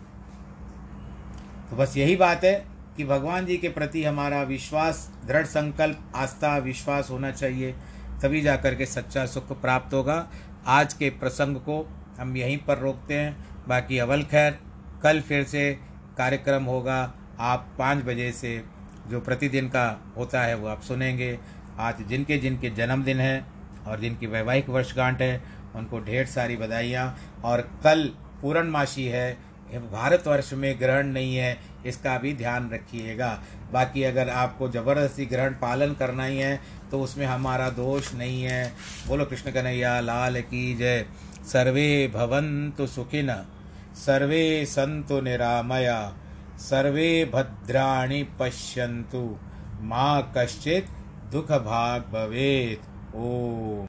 तो 1.70 1.76
बस 1.76 1.98
यही 1.98 2.16
बात 2.16 2.44
है 2.44 2.66
कि 2.98 3.06
भगवान 3.06 3.46
जी 3.46 3.58
के 3.58 3.70
प्रति 3.70 4.04
हमारा 4.04 4.42
विश्वास, 4.44 5.12
दृढ़ 5.26 5.46
संकल्प, 5.46 6.12
आस्था, 6.16 6.58
विश्वास 6.58 7.10
होना 7.10 7.32
चाहिए, 7.32 7.76
तभी 8.22 8.42
जा 8.42 8.56
कर 8.56 8.76
के 8.76 8.86
सच्चा 8.86 9.26
सुख 9.26 9.62
प्राप्त 9.62 9.94
होगा। 9.94 10.28
आज 10.68 10.94
के 10.94 11.10
प्रसंग 11.10 11.56
को 11.56 11.90
हम 12.20 12.38
यहीं 12.38 12.58
पर 12.58 12.78
रोकते 12.78 13.14
हैं। 13.14 13.38
बाकी 13.68 13.98
अवल 13.98 14.24
खैर, 14.24 14.60
कल 15.04 15.22
फिर 15.22 15.44
से 15.44 15.80
कार्यक्रम 16.18 16.64
होगा 16.64 17.14
आप 17.40 17.68
पाँच 17.80 18.04
बजे 18.04 18.32
से, 18.32 18.64
जो 19.08 19.20
प्रतिदिन 19.20 19.68
का 19.68 20.14
होता 20.18 20.42
है 20.42 20.56
वो 20.56 20.68
आप 20.68 20.82
सुनेंगे। 20.82 21.40
आज 21.80 22.02
जिनके 22.02 22.38
जिनके 22.38 22.70
जन्मदिन 22.70 23.20
हैं 23.20 23.48
और 23.84 24.00
जिनकी 24.00 24.28
वैवाहिक 24.28 24.70
वर्षगांठ 24.70 25.22
है, 25.22 25.44
उनको 25.76 26.00
ढेर 26.00 26.26
सारी 26.26 26.58
बधाइयाँ। 26.58 27.20
और 27.44 27.62
कल 27.84 28.12
पूर्णमासी 28.42 29.06
है 29.06 29.47
भारतवर्ष 29.74 30.52
में 30.54 30.80
ग्रहण 30.80 31.08
नहीं 31.08 31.36
है, 31.36 31.58
इसका 31.86 32.18
भी 32.18 32.34
ध्यान 32.34 32.70
रखिएगा। 32.70 33.30
बाकी 33.74 34.04
अगर 34.04 34.30
आपको 34.30 34.70
ज़बरदस्ती 34.70 35.26
ग्रहण 35.26 35.54
पालन 35.54 35.94
करना 35.94 36.26
ही 36.26 36.38
है 36.38 36.60
तो 36.92 37.02
उसमें 37.02 37.26
हमारा 37.26 37.70
दोष 37.70 38.14
नहीं 38.14 38.44
है। 38.44 38.74
बोलो 39.08 39.26
कृष्ण 39.26 39.52
कन्हैया, 39.52 40.00
लाल 40.00 40.42
की 40.42 40.76
जय। 40.76 41.06
सर्वे 41.46 42.08
भवन्तु 42.08 42.88
सुखिन, 42.88 43.32
सर्वे 43.96 44.66
सन्तु 44.66 45.20
निरामया, 45.22 46.00
सर्वे 46.60 47.10
भद्राणि 47.26 48.24
पश्यन्तु। 48.40 49.24
माँ 49.82 50.34
कश्चित 50.38 50.88
दुख 51.32 51.52
भाग 51.64 52.02
भवेत। 52.14 52.82
ओम 53.16 53.86